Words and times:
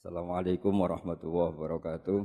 Assalamualaikum 0.00 0.80
warahmatullahi 0.80 1.52
wabarakatuh. 1.60 2.24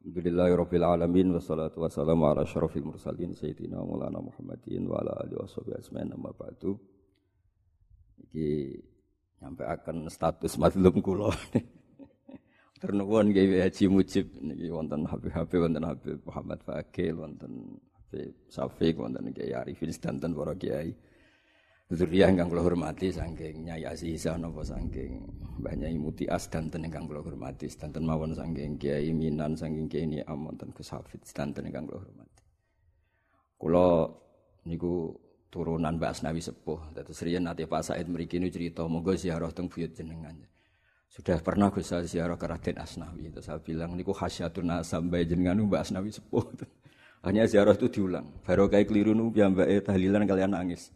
Alhamdulillahirabbil 0.00 0.80
alamin 0.80 1.28
wassalatu 1.36 1.84
wassalamu 1.84 2.24
ala 2.24 2.48
asyrafil 2.48 2.88
mursalin 2.88 3.36
sayyidina 3.36 3.84
Maulana 3.84 4.24
Muhammadin 4.24 4.88
wa 4.88 4.96
akan 9.76 10.08
status 10.08 10.56
mazlum 10.56 11.04
kula. 11.04 11.28
Ternuwun 12.80 13.28
nggih 13.28 13.60
Haji 13.60 13.92
Mujib 13.92 14.40
niki 14.40 14.72
wonten 14.72 15.04
wonten 15.68 15.84
Habib 15.84 16.16
Muhammad 16.24 16.64
Fakil 16.64 17.20
wonten 17.20 17.76
Habib 18.08 18.32
Syafiq 18.48 18.96
wonten 18.96 19.36
Kiai 19.36 19.52
Arifin 19.52 19.92
para 20.32 20.56
kiai. 20.56 20.96
Zuriyah 21.92 22.32
ingkang 22.32 22.48
kula 22.48 22.64
hormati 22.64 23.12
saking 23.12 23.68
Nyai 23.68 23.84
Azizah 23.84 24.40
napa 24.40 24.64
saking 24.64 25.20
Mbah 25.60 25.76
Nyai 25.76 26.00
Mutias 26.00 26.48
danten 26.48 26.80
ingkang 26.80 27.04
kula 27.04 27.20
hormati 27.20 27.68
sedanten 27.68 28.08
mawon 28.08 28.32
saking 28.32 28.80
Kiai 28.80 29.12
Minan 29.12 29.52
saking 29.52 29.84
Kiai 29.92 30.08
Niam 30.08 30.48
wonten 30.48 30.72
Gus 30.72 30.88
Hafid 30.96 31.20
sedanten 31.28 31.68
ingkang 31.68 31.84
kula 31.84 32.00
hormati. 32.00 32.42
Kula 33.60 34.08
niku 34.64 35.12
turunan 35.52 36.00
Mbak 36.00 36.08
Asnawi 36.08 36.40
sepuh. 36.40 36.96
Dados 36.96 37.20
riyen 37.20 37.44
nate 37.44 37.68
Pak 37.68 37.84
Said 37.84 38.08
mriki 38.08 38.40
niku 38.40 38.56
cerita 38.56 38.88
monggo 38.88 39.12
ziarah 39.12 39.52
teng 39.52 39.68
buyut 39.68 39.92
jenengan. 39.92 40.40
Sudah 41.12 41.36
pernah 41.44 41.68
Gus 41.68 41.92
ziarah 42.08 42.40
ke 42.40 42.48
Raden 42.48 42.80
Asnawi. 42.80 43.28
Terus 43.28 43.44
saya 43.44 43.60
bilang 43.60 43.92
niku 43.92 44.16
khasyatun 44.16 44.80
sampai 44.80 45.28
jenengan 45.28 45.60
Mbak 45.60 45.84
Asnawi 45.84 46.16
sepuh. 46.16 46.48
Hanya 47.28 47.44
ziarah 47.44 47.76
itu 47.76 47.92
diulang. 47.92 48.40
Baru 48.40 48.72
kayak 48.72 48.88
keliru 48.88 49.12
nu 49.12 49.28
mbak 49.28 49.84
tahlilan 49.84 50.24
kalian 50.24 50.56
nangis. 50.56 50.92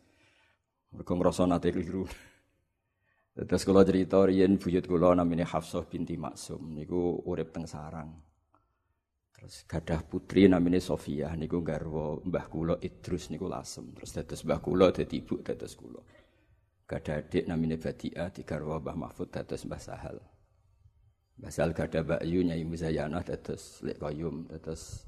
Mergo 0.93 1.13
ngrasa 1.17 1.45
nate 1.45 1.69
keliru. 1.75 2.05
Terus 3.39 3.63
kula 3.63 3.87
cerita 3.87 4.19
riyen 4.25 4.59
buyut 4.59 4.85
kula 4.89 5.15
namine 5.15 5.47
Hafsah 5.47 5.87
binti 5.87 6.19
Maksum 6.19 6.75
niku 6.75 7.23
urip 7.29 7.55
teng 7.55 7.71
sarang. 7.71 8.11
Terus 9.31 9.63
gadah 9.71 10.03
putri 10.03 10.51
namine 10.51 10.83
Sofia 10.83 11.31
niku 11.39 11.63
garwa 11.63 12.19
mbah 12.19 12.47
kula 12.51 12.75
Idrus 12.83 13.31
niku 13.31 13.47
lasem. 13.47 13.95
Terus 13.95 14.11
dados 14.11 14.41
mbah 14.43 14.59
kula 14.59 14.91
dadi 14.91 15.23
ibu 15.23 15.39
dados 15.45 15.79
kula. 15.79 16.03
Gadah 16.89 17.21
adik 17.21 17.45
namine 17.45 17.77
Badia 17.77 18.33
digarwa 18.33 18.81
Mbah 18.81 18.97
Mahfud 18.97 19.29
dados 19.29 19.61
Mbah 19.69 19.77
Sahal. 19.77 20.17
Mbah 21.37 21.53
Sahal 21.53 21.77
gadah 21.77 22.01
Mbak 22.01 22.23
Yu 22.25 22.41
Nyai 22.49 22.65
Muzayanah 22.65 23.21
dados 23.29 23.85
Lek 23.85 24.01
dados 24.01 25.05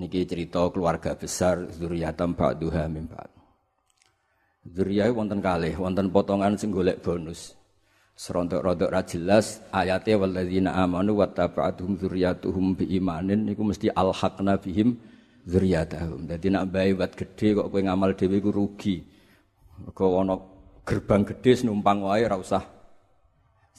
niki 0.00 0.24
cerita 0.24 0.64
keluarga 0.72 1.12
besar 1.12 1.68
zuriyatam 1.68 2.32
ba'duha 2.32 2.88
min 2.88 3.04
ba'd. 3.04 3.39
Zuriyah 4.70 5.10
wonten 5.10 5.42
kalih, 5.42 5.74
wonten 5.74 6.14
potongan 6.14 6.54
sing 6.54 6.70
golek 6.70 7.02
bonus. 7.02 7.58
Serontok-rontok 8.14 8.92
ra 8.92 9.00
jelas 9.02 9.64
ayate 9.72 10.12
walladzina 10.12 10.76
amanu 10.76 11.16
wattaba'atuhum 11.18 11.96
dzurriyyatuhum 11.96 12.76
biimanin 12.76 13.48
niku 13.48 13.64
mesti 13.64 13.88
alhaqna 13.90 14.60
bihim 14.60 15.00
dzurriyyatahum. 15.48 16.28
Dadi 16.28 16.52
nak 16.52 16.68
bae 16.68 16.92
wat 16.94 17.16
gedhe 17.16 17.56
kok 17.56 17.72
kowe 17.72 17.80
ngamal 17.80 18.12
dhewe 18.14 18.36
iku 18.38 18.52
rugi. 18.52 19.00
Mergo 19.80 20.20
ana 20.20 20.36
gerbang 20.84 21.24
gedhe 21.24 21.64
numpang 21.64 22.04
wae 22.04 22.28
ora 22.28 22.36
usah. 22.36 22.62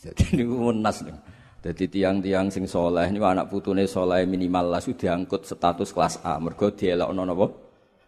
Dadi 0.01 0.41
niku 0.41 0.73
menas 0.73 1.05
nih. 1.05 1.15
Dadi 1.61 1.85
tiang-tiang 1.85 2.49
sing 2.49 2.65
soleh 2.65 3.05
niku 3.13 3.29
anak 3.29 3.47
putune 3.47 3.85
soleh 3.85 4.25
minimal 4.25 4.73
lah 4.73 4.81
sudah 4.81 4.97
diangkut 5.21 5.45
status 5.45 5.93
kelas 5.93 6.17
A. 6.25 6.41
Mergo 6.41 6.73
dielokno 6.73 7.21
napa? 7.23 7.47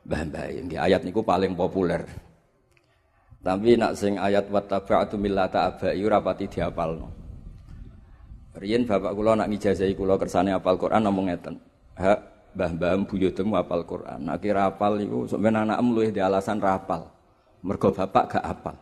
Mbah-mbah. 0.10 0.82
Ayat 0.82 1.06
niku 1.06 1.22
paling 1.22 1.54
populer. 1.54 2.33
Tapi 3.44 3.76
nak 3.76 4.00
sing 4.00 4.16
ayat 4.16 4.48
wattaba'tu 4.48 5.20
millata 5.20 5.68
abai 5.68 6.00
ora 6.00 6.24
pati 6.24 6.48
diapalno. 6.48 7.12
Riyen 8.56 8.88
bapak 8.88 9.12
kula 9.12 9.36
nak 9.36 9.52
ngijazahi 9.52 9.92
kula 10.00 10.16
kersane 10.16 10.56
apal 10.56 10.80
Quran 10.80 11.04
ngomong 11.04 11.28
ngeten. 11.28 11.60
Ha 12.00 12.16
mbah-mbah 12.56 13.04
buyutemu 13.04 13.54
apal 13.60 13.84
Quran. 13.84 14.32
Nak 14.32 14.40
kira 14.40 14.72
apal 14.72 14.96
iku 15.04 15.28
sampeyan 15.28 15.68
anakmu 15.68 15.92
luwih 15.92 16.16
di 16.16 16.24
alasan 16.24 16.64
rapal. 16.64 17.12
Mergo 17.68 17.92
bapak 17.92 18.40
gak 18.40 18.46
apal. 18.48 18.76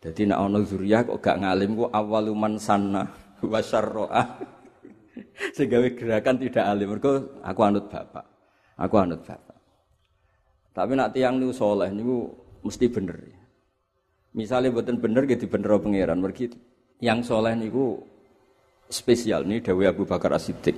Jadi 0.00 0.26
nak 0.26 0.50
ono 0.50 0.64
zuriyah 0.66 1.06
kok 1.06 1.20
gak 1.22 1.38
ngalim 1.44 1.76
ku 1.78 1.84
awaluman 1.92 2.58
sanna 2.58 3.06
wa 3.44 3.60
syarro'ah. 3.62 4.26
Segawe 5.56 5.88
gerakan 5.94 6.42
tidak 6.42 6.64
alim. 6.66 6.96
Mergo 6.96 7.38
aku 7.44 7.60
anut 7.62 7.86
bapak. 7.86 8.24
Aku 8.80 8.94
anut 8.98 9.22
bapak. 9.22 9.58
Tapi 10.74 10.92
nak 10.96 11.12
tiang 11.14 11.36
niku 11.36 11.52
soleh 11.52 11.92
niku 11.92 12.32
mesti 12.64 12.86
bener. 12.88 13.18
Ya. 13.20 13.39
Misalnya 14.30 14.70
buatan 14.70 15.02
bener 15.02 15.26
gitu 15.26 15.50
bener 15.50 15.74
pangeran 15.80 16.22
mergi 16.22 16.54
yang 17.02 17.24
soleh 17.24 17.56
niku 17.58 17.98
spesial 18.86 19.42
nih 19.42 19.58
Dawi 19.64 19.90
Abu 19.90 20.06
Bakar 20.06 20.34
As-Siddiq. 20.36 20.76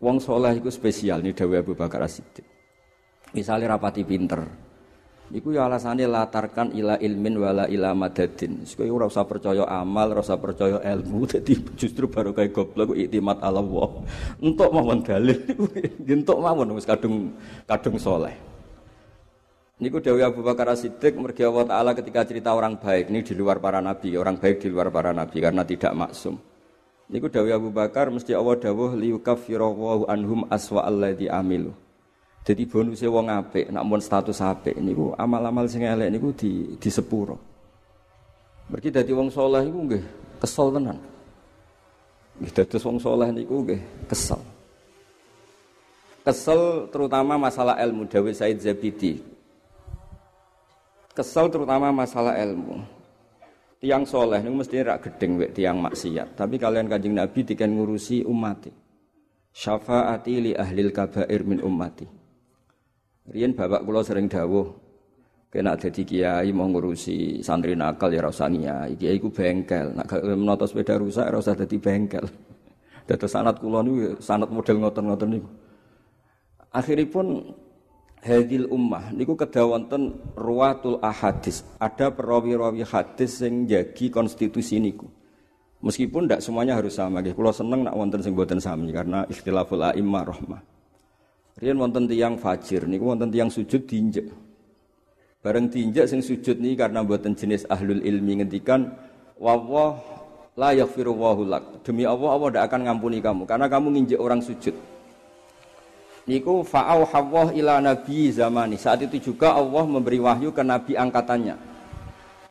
Wong 0.00 0.16
soleh 0.18 0.56
itu 0.56 0.72
spesial 0.72 1.20
nih 1.20 1.36
Dawi 1.36 1.60
Abu 1.60 1.76
Bakar 1.76 2.00
As-Siddiq. 2.04 2.46
Misalnya 3.36 3.76
rapati 3.76 4.04
pinter, 4.04 4.44
Iku 5.32 5.48
ya 5.56 5.64
alasannya 5.64 6.04
latarkan 6.04 6.76
ila 6.76 7.00
ilmin 7.00 7.40
wala 7.40 7.64
ila 7.64 7.96
madadin. 7.96 8.68
Supaya 8.68 8.92
ora 8.92 9.08
usah 9.08 9.24
percaya 9.24 9.64
amal, 9.64 10.12
ora 10.12 10.20
usah 10.20 10.36
percaya 10.36 10.76
ilmu. 10.84 11.24
Jadi 11.32 11.56
justru 11.72 12.04
baru 12.04 12.36
kayak 12.36 12.52
goblok 12.52 12.92
iktimat 12.92 13.40
Allah. 13.40 13.88
Untuk 14.44 14.68
mawon 14.68 15.00
dalil, 15.00 15.40
untuk 16.20 16.36
mawon 16.36 16.76
wis 16.76 16.84
kadung 16.84 17.32
kadung 17.64 17.96
soleh. 17.96 18.51
Niku 19.82 19.98
Dewi 19.98 20.22
Abu 20.22 20.46
Bakar 20.46 20.70
As-Siddiq 20.70 21.18
mergi 21.18 21.42
Allah 21.42 21.66
Ta'ala 21.66 21.90
ketika 21.90 22.22
cerita 22.22 22.54
orang 22.54 22.78
baik 22.78 23.10
ini 23.10 23.26
di 23.26 23.34
luar 23.34 23.58
para 23.58 23.82
nabi, 23.82 24.14
orang 24.14 24.38
baik 24.38 24.62
di 24.62 24.70
luar 24.70 24.94
para 24.94 25.10
nabi 25.10 25.42
karena 25.42 25.66
tidak 25.66 25.90
maksum. 25.90 26.38
Niku 27.10 27.26
Dewi 27.26 27.50
Abu 27.50 27.74
Bakar 27.74 28.06
mesti 28.14 28.30
Allah 28.30 28.62
dawuh 28.62 28.94
liyukaffirawwahu 28.94 30.06
anhum 30.06 30.46
aswa 30.54 30.86
alladhi 30.86 31.26
amilu. 31.26 31.74
Jadi 32.46 32.62
bonusnya 32.62 33.10
wong 33.10 33.26
apik, 33.26 33.74
nak 33.74 33.82
mon 33.82 33.98
status 33.98 34.38
apik 34.38 34.78
niku 34.78 35.18
amal-amal 35.18 35.66
sing 35.66 35.82
elek 35.82 36.14
niku 36.14 36.30
di 36.30 36.78
di 36.78 36.86
sepuro. 36.86 37.34
Mergi 38.70 38.94
dadi 38.94 39.10
wong 39.10 39.34
soleh 39.34 39.66
niku 39.66 39.78
nggih 39.82 40.02
kesel 40.38 40.70
tenan. 40.78 40.98
Nggih 42.38 42.52
dados 42.54 42.82
wong 42.86 43.02
soleh 43.02 43.34
niku 43.34 43.66
nggih 43.66 43.82
kesel. 44.06 44.38
Kesel 46.22 46.86
terutama 46.94 47.34
masalah 47.34 47.82
ilmu 47.82 48.06
Dewi 48.06 48.30
Said 48.30 48.62
Zabidi 48.62 49.41
kesel 51.12 51.52
terutama 51.52 51.92
masalah 51.92 52.36
ilmu. 52.40 53.02
Tiang 53.82 54.06
soleh 54.06 54.38
ini 54.38 54.54
mesti 54.54 54.78
rak 54.78 55.10
gedeng 55.10 55.42
wek 55.42 55.58
tiang 55.58 55.82
maksiat. 55.82 56.38
Tapi 56.38 56.54
kalian 56.54 56.86
kanjeng 56.86 57.18
Nabi 57.18 57.42
dikan 57.42 57.74
ngurusi 57.74 58.22
umat. 58.22 58.70
Syafaati 59.50 60.34
li 60.38 60.52
ahlil 60.54 60.94
kabair 60.94 61.42
min 61.42 61.58
ummati. 61.58 62.06
Rian 63.26 63.58
bapak 63.58 63.82
kula 63.82 64.06
sering 64.06 64.30
dawuh 64.30 64.70
kena 65.52 65.76
dadi 65.76 66.06
kiai 66.06 66.48
mau 66.54 66.64
ngurusi 66.70 67.44
santri 67.44 67.74
nakal 67.74 68.14
ya 68.14 68.22
rasa 68.22 68.46
kiai. 68.46 68.94
Kiai 68.94 69.18
ku 69.18 69.34
bengkel. 69.34 69.98
Nak 69.98 70.14
menata 70.38 70.70
sepeda 70.70 70.94
rusak 71.02 71.26
rasa 71.26 71.58
dadi 71.58 71.76
bengkel. 71.82 72.22
Dados 73.10 73.34
sanat 73.34 73.58
kula 73.58 73.82
niku 73.82 74.22
sanat 74.22 74.46
model 74.46 74.78
ngoten-ngoten 74.78 75.28
niku. 75.28 75.50
Akhiripun 76.70 77.50
hadil 78.22 78.70
ummah 78.70 79.10
niku 79.10 79.34
kedawanten 79.34 80.14
ruwatul 80.38 81.02
ahadis. 81.02 81.66
Ada 81.82 82.14
perawi-rawi 82.14 82.86
hadis 82.86 83.42
yang 83.42 83.66
jagi 83.66 84.08
konstitusi 84.08 84.78
niku. 84.78 85.10
Meskipun 85.82 86.30
tidak 86.30 86.46
semuanya 86.46 86.78
harus 86.78 86.94
sama. 86.94 87.18
Nggih 87.18 87.34
kula 87.34 87.50
seneng 87.50 87.82
nak 87.82 87.98
wonten 87.98 88.22
sing 88.22 88.38
boten 88.38 88.62
sami 88.62 88.94
karena 88.94 89.26
ikhtilaful 89.26 89.82
a'immah 89.82 90.22
rahmah. 90.22 90.62
Riyen 91.58 91.76
wonten 91.76 92.06
tiyang 92.06 92.38
fajir 92.38 92.86
niku 92.86 93.10
wonten 93.10 93.34
tiyang 93.34 93.50
sujud 93.50 93.90
diinjek. 93.90 94.30
Bareng 95.42 95.66
diinjek 95.66 96.06
sing 96.06 96.22
sujud 96.22 96.62
niki 96.62 96.78
karena 96.78 97.02
boten 97.02 97.34
jenis 97.34 97.66
ahlul 97.66 97.98
ilmi 97.98 98.38
ngendikan 98.38 98.94
wawah 99.42 99.98
la 100.54 100.70
yaghfiru 100.70 101.18
lak. 101.42 101.82
Demi 101.82 102.06
Allah 102.06 102.30
Allah 102.30 102.48
tidak 102.54 102.64
akan 102.70 102.80
ngampuni 102.86 103.18
kamu 103.18 103.42
karena 103.50 103.66
kamu 103.66 103.86
nginjek 103.90 104.22
orang 104.22 104.38
sujud 104.38 104.91
niku 106.26 106.62
fa'au 106.62 107.06
hawah 107.06 107.50
ila 107.54 107.82
nabi 107.82 108.30
zamani. 108.30 108.78
Saat 108.78 109.06
itu 109.06 109.32
juga 109.32 109.54
Allah 109.54 109.84
memberi 109.86 110.22
wahyu 110.22 110.54
ke 110.54 110.62
nabi 110.62 110.94
angkatannya. 110.94 111.56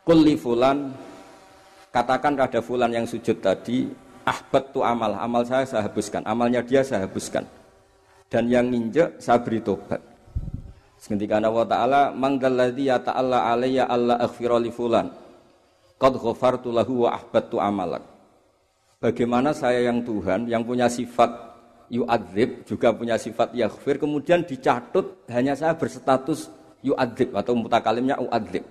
Kulli 0.01 0.35
fulan 0.35 0.91
katakan 1.93 2.33
kepada 2.33 2.59
fulan 2.63 2.89
yang 2.89 3.05
sujud 3.05 3.37
tadi, 3.39 3.91
ahbat 4.25 4.73
tu 4.73 4.81
amal, 4.81 5.13
amal 5.19 5.45
saya 5.45 5.67
saya 5.67 5.85
habiskan, 5.85 6.25
amalnya 6.25 6.65
dia 6.65 6.81
saya 6.81 7.05
habiskan. 7.05 7.45
Dan 8.31 8.47
yang 8.47 8.71
nginjek 8.71 9.19
saya 9.19 9.43
beri 9.43 9.59
tobat. 9.59 9.99
Ketika 11.01 11.41
Allah 11.41 11.65
Ta'ala 11.65 12.01
mangdalladhi 12.13 12.93
ya 12.93 13.01
ta'ala 13.01 13.49
alayya 13.49 13.89
Allah 13.89 14.21
aghfira 14.21 14.61
li 14.61 14.69
fulan 14.69 15.09
Qad 15.97 16.13
ghafartu 16.13 16.69
lahu 16.69 17.09
wa 17.09 17.17
ahbattu 17.17 17.57
amalak 17.57 18.05
Bagaimana 19.01 19.49
saya 19.49 19.81
yang 19.81 20.05
Tuhan 20.05 20.45
yang 20.45 20.61
punya 20.61 20.85
sifat 20.85 21.50
yu'adzib 21.91 22.63
juga 22.63 22.95
punya 22.95 23.19
sifat 23.19 23.51
yaghfir 23.51 23.99
kemudian 23.99 24.47
dicatut 24.47 25.27
hanya 25.27 25.51
saya 25.53 25.75
berstatus 25.75 26.47
yu'adzib 26.79 27.35
atau 27.35 27.53
mutakalimnya 27.53 28.15
u'adzib 28.17 28.63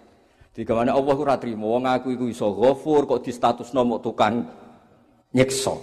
Di 0.51 0.67
ke 0.67 0.75
mana 0.75 0.99
Allah 0.99 1.15
ku 1.15 1.23
ratri, 1.23 1.55
mau 1.55 1.79
ngaku 1.79 2.19
iku 2.19 2.27
iso 2.27 2.51
ghafur 2.51 3.07
kok 3.07 3.23
di 3.23 3.31
status 3.31 3.71
nomor 3.71 4.03
tukang 4.03 4.43
nyekso. 5.31 5.79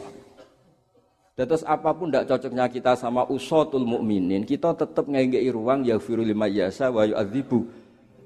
Terus 1.40 1.64
apa 1.64 1.96
pun 1.96 2.12
tidak 2.12 2.28
cocoknya 2.28 2.68
kita 2.68 2.92
sama 3.00 3.24
usotul 3.32 3.88
mukminin, 3.88 4.44
kita 4.44 4.76
tetap 4.76 5.08
ngengei 5.08 5.48
ruang 5.54 5.88
ya 5.88 5.96
firu 6.02 6.20
lima 6.20 6.52
yasa 6.52 6.92
wa 6.92 7.08
yu'adzibu 7.08 7.64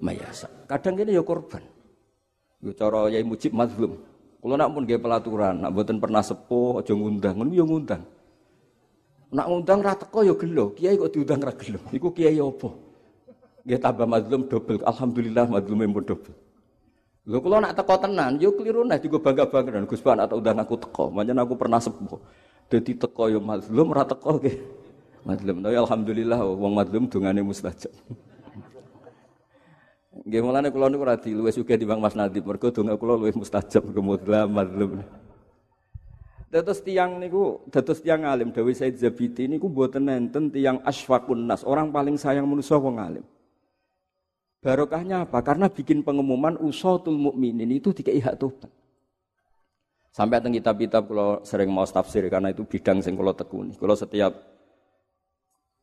mayasa. 0.01 0.49
Kadang 0.65 0.97
ini 0.97 1.13
ya 1.13 1.21
korban. 1.21 1.61
Yo 2.57 2.73
cara 2.73 3.13
yai 3.13 3.21
mujib 3.21 3.53
mazlum. 3.53 4.01
Kalau 4.41 4.57
nak 4.57 4.73
pun 4.73 4.83
gaya 4.89 4.97
pelaturan, 4.97 5.61
nak 5.61 5.71
buatan 5.77 6.01
pernah 6.01 6.25
sepuh, 6.25 6.81
aja 6.81 6.97
ngundang, 6.97 7.37
ngono 7.37 7.53
ya 7.53 7.61
ngundang. 7.61 8.01
Nak 9.31 9.47
ngundang 9.47 9.79
ra 9.79 9.95
teko 9.95 10.27
ya 10.27 10.35
gelo, 10.35 10.75
kiai 10.75 10.99
kok 10.99 11.15
diundang 11.15 11.39
ra 11.39 11.55
gelo. 11.55 11.79
Iku 11.95 12.11
kiai 12.11 12.35
apa? 12.35 12.69
Nggih 13.63 13.79
tambah 13.79 14.07
mazlum 14.09 14.41
double. 14.51 14.83
Alhamdulillah 14.83 15.45
mazlume 15.47 15.87
pun 15.87 16.03
double. 16.03 16.35
Lho 17.23 17.37
kula 17.39 17.63
nak 17.63 17.79
teko 17.79 17.95
tenan, 17.95 18.41
yo 18.43 18.51
keliru 18.51 18.83
nah 18.83 18.99
juga 18.99 19.21
bangga-bangga 19.23 19.87
Gus 19.87 20.03
Ban 20.03 20.19
atau 20.19 20.43
undang 20.43 20.59
aku 20.59 20.75
teko. 20.75 21.13
Manjen 21.15 21.39
aku 21.39 21.55
pernah 21.55 21.79
sepuh. 21.79 22.19
Dadi 22.67 22.91
teko 22.97 23.31
yo 23.31 23.39
mazlum 23.39 23.95
ora 23.95 24.03
teko 24.03 24.35
nggih. 24.35 24.57
Mazlum. 25.23 25.63
Tapi 25.63 25.77
alhamdulillah 25.79 26.39
wong 26.41 26.73
mazlum 26.75 27.03
dungane 27.07 27.39
mustajab. 27.39 27.93
Nggih 30.27 30.41
mulane 30.43 30.67
kula 30.75 30.91
niku 30.91 31.07
ora 31.07 31.15
diluwes 31.15 31.55
sugih 31.55 31.79
timbang 31.79 32.03
Mas 32.03 32.19
Nadib 32.19 32.43
mergo 32.43 32.67
donga 32.67 32.99
kula 32.99 33.15
luwih 33.15 33.31
mustajab 33.37 33.85
kemudla 33.95 34.43
mazlum. 34.43 34.99
Dados 36.51 36.83
tiang 36.83 37.15
niku, 37.15 37.63
dados 37.71 38.03
tiang 38.03 38.27
alim 38.27 38.51
Dewi 38.51 38.75
Said 38.75 38.99
Zabiti 38.99 39.47
niku 39.47 39.71
mboten 39.71 40.03
nenten 40.03 40.51
tiang 40.51 40.83
asfaqun 40.83 41.47
nas, 41.47 41.63
orang 41.63 41.95
paling 41.95 42.19
sayang 42.19 42.43
manusia 42.43 42.75
wong 42.75 42.99
alim. 42.99 43.23
Barokahnya 44.59 45.23
apa? 45.23 45.39
Karena 45.47 45.71
bikin 45.71 46.03
pengumuman 46.03 46.59
usatul 46.59 47.15
mukminin 47.15 47.71
itu 47.71 47.95
dikai 47.95 48.19
hak 48.19 48.35
tobat. 48.35 48.67
Sampai 50.11 50.43
teng 50.43 50.51
kitab-kitab 50.51 51.07
kalau 51.07 51.39
sering 51.47 51.71
mau 51.71 51.87
tafsir 51.87 52.27
karena 52.27 52.51
itu 52.51 52.67
bidang 52.67 52.99
sing 52.99 53.15
kalau 53.15 53.31
tekuni. 53.31 53.71
Kalau 53.79 53.95
setiap 53.95 54.35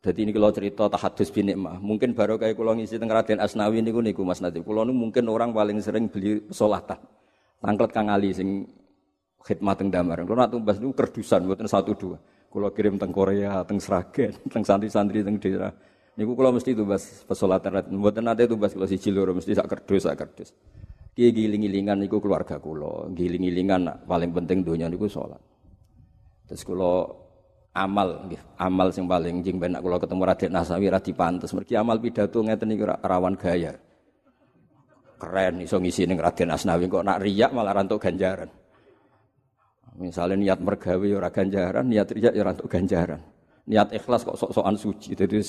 jadi 0.05 0.21
ini 0.21 0.31
kalau 0.37 0.53
cerita 0.53 0.87
tahadus 0.87 1.33
bin 1.33 1.49
mah, 1.59 1.81
mungkin 1.81 2.13
baru 2.13 2.37
kayak 2.39 2.55
kalau 2.55 2.77
ngisi 2.77 3.01
teng 3.01 3.09
Raden 3.09 3.41
Asnawi 3.41 3.81
niku 3.81 4.05
niku 4.05 4.21
Mas 4.23 4.45
Nadif. 4.45 4.63
Kalau 4.69 4.85
mungkin 4.93 5.27
orang 5.33 5.51
paling 5.57 5.81
sering 5.81 6.13
beli 6.13 6.45
pesolatan. 6.45 7.01
Tangklet 7.59 7.91
Kang 7.91 8.13
Ali 8.13 8.31
sing 8.37 8.69
khidmat 9.43 9.77
teng 9.79 9.89
damar. 9.89 10.23
Kalau 10.23 10.39
nak 10.39 10.51
tumbas 10.51 10.77
niku 10.83 10.93
kerdusan 10.95 11.47
buatan 11.47 11.69
satu 11.71 11.95
dua. 11.95 12.19
Kalau 12.49 12.69
kirim 12.73 12.97
teng 12.97 13.13
Korea, 13.13 13.61
teng 13.69 13.79
Sragen, 13.79 14.33
teng 14.53 14.65
santri-santri 14.65 15.21
teng 15.21 15.37
daerah. 15.37 15.73
Niku 16.19 16.35
kalau 16.35 16.51
mesti 16.51 16.75
tumbas 16.75 17.23
pesolatan. 17.29 17.95
Buatan 17.95 18.27
nanti 18.27 18.49
tumbas 18.51 18.75
kalau 18.75 18.89
si 18.91 18.99
Ciloro 18.99 19.37
mesti 19.37 19.55
sak 19.55 19.69
kerdus 19.71 20.03
sak 20.09 20.17
kerdus. 20.19 20.51
Kiai 21.15 21.35
giling-gilingan 21.35 21.99
niku 21.99 22.23
keluarga 22.23 22.63
kula, 22.63 23.11
giling-gilingan 23.11 24.07
paling 24.07 24.31
penting 24.31 24.63
donya 24.63 24.87
niku 24.87 25.11
salat. 25.11 25.43
Terus 26.47 26.63
kula 26.63 27.07
amal 27.75 28.27
amal 28.59 28.89
sing 28.91 29.07
paling 29.07 29.43
jing 29.43 29.63
ben 29.63 29.79
kula 29.79 29.99
ketemu 29.99 30.23
Raden 30.27 30.51
Nasawi 30.55 30.87
ra 30.91 30.99
dipantes. 31.03 31.51
Mergi 31.55 31.75
amal 31.79 31.99
pidato 32.03 32.43
ngeten 32.43 32.71
niku 32.71 32.87
rawan 32.87 33.35
gaya. 33.39 33.75
Keren 35.19 35.59
iso 35.63 35.83
ngisi 35.83 36.07
ning 36.07 36.19
Raden 36.23 36.55
Asnawi 36.55 36.87
kok 36.87 37.03
nak 37.03 37.19
riyak 37.19 37.51
malah 37.51 37.75
rantuk 37.75 37.99
ganjaran. 37.99 38.51
Misalnya 39.99 40.39
niat 40.39 40.59
mergawe 40.63 41.03
ya 41.03 41.19
ora 41.19 41.31
ganjaran, 41.35 41.85
niat 41.91 42.09
riyak 42.15 42.35
ya 42.35 42.43
rantuk 42.47 42.71
ganjaran. 42.71 43.19
Niat 43.67 43.91
ikhlas 43.91 44.23
kok 44.23 44.39
sok-sokan 44.39 44.79
suci. 44.79 45.19
Jadi 45.19 45.43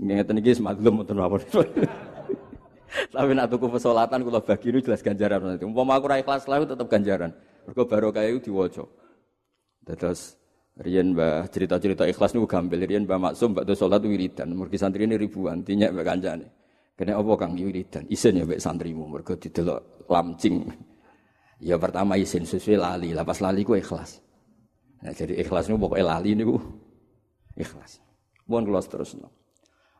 ngeten 0.00 0.38
iki 0.40 0.56
semadlum 0.56 1.02
mboten 1.02 1.20
apa 1.20 1.36
tapi 3.14 3.30
nak 3.36 3.46
tuku 3.52 3.70
pesolatan 3.70 4.24
kula 4.24 4.40
bagi 4.40 4.70
ini 4.70 4.78
jelas 4.80 5.02
ganjaran. 5.02 5.58
Umpama 5.60 5.98
aku 5.98 6.06
ra 6.06 6.22
ikhlas 6.22 6.46
lalu 6.46 6.70
tetap 6.70 6.86
ganjaran. 6.86 7.34
Mergo 7.66 7.82
barokah 7.86 8.22
iku 8.24 8.38
diwaca. 8.40 8.84
Terus 9.84 10.40
Rian 10.80 11.12
mbah 11.12 11.44
cerita-cerita 11.52 12.08
ikhlas 12.08 12.32
niku 12.32 12.48
gampil. 12.48 12.80
Rian 12.88 13.04
mbah 13.04 13.20
maksum 13.20 13.52
mbak 13.52 13.68
salat 13.76 14.00
wiridan. 14.00 14.48
Mergi 14.56 14.80
santri 14.80 15.04
ini 15.04 15.20
ribuan, 15.20 15.60
tinyak 15.60 15.92
mbak 15.92 16.06
kancane. 16.08 16.46
Kene 16.96 17.12
apa 17.12 17.32
Kang 17.36 17.52
wiridan? 17.52 18.08
Isin 18.08 18.40
ya 18.40 18.48
mbak 18.48 18.60
santrimu 18.64 19.04
mergo 19.04 19.36
didelok 19.36 20.08
lamcing. 20.08 20.64
Ya 21.60 21.76
pertama 21.76 22.16
isin 22.16 22.48
sesuai 22.48 22.80
lali, 22.80 23.08
lapas 23.12 23.44
lali 23.44 23.60
ku 23.60 23.76
ikhlas. 23.76 24.24
Nah, 25.04 25.12
jadi 25.12 25.44
ikhlas 25.44 25.68
niku 25.68 25.88
pokoke 25.88 26.00
lali 26.00 26.32
niku 26.32 26.56
ikhlas. 27.56 28.00
Mohon 28.48 28.64
kula 28.72 28.80
terusno. 28.84 29.28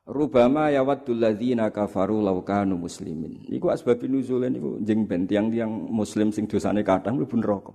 Rubama 0.08 0.72
yawaddul 0.72 1.20
ladzina 1.20 1.68
kafaru 1.68 2.24
law 2.24 2.40
muslimin. 2.74 3.44
Niku 3.46 3.68
asbab 3.68 4.00
nuzule 4.08 4.48
niku 4.48 4.80
jeng 4.80 5.04
ben 5.04 5.28
tiang-tiang 5.28 5.68
muslim 5.70 6.32
sing 6.32 6.48
dosane 6.48 6.80
kathah 6.80 7.12
mlebu 7.12 7.36
neraka. 7.36 7.72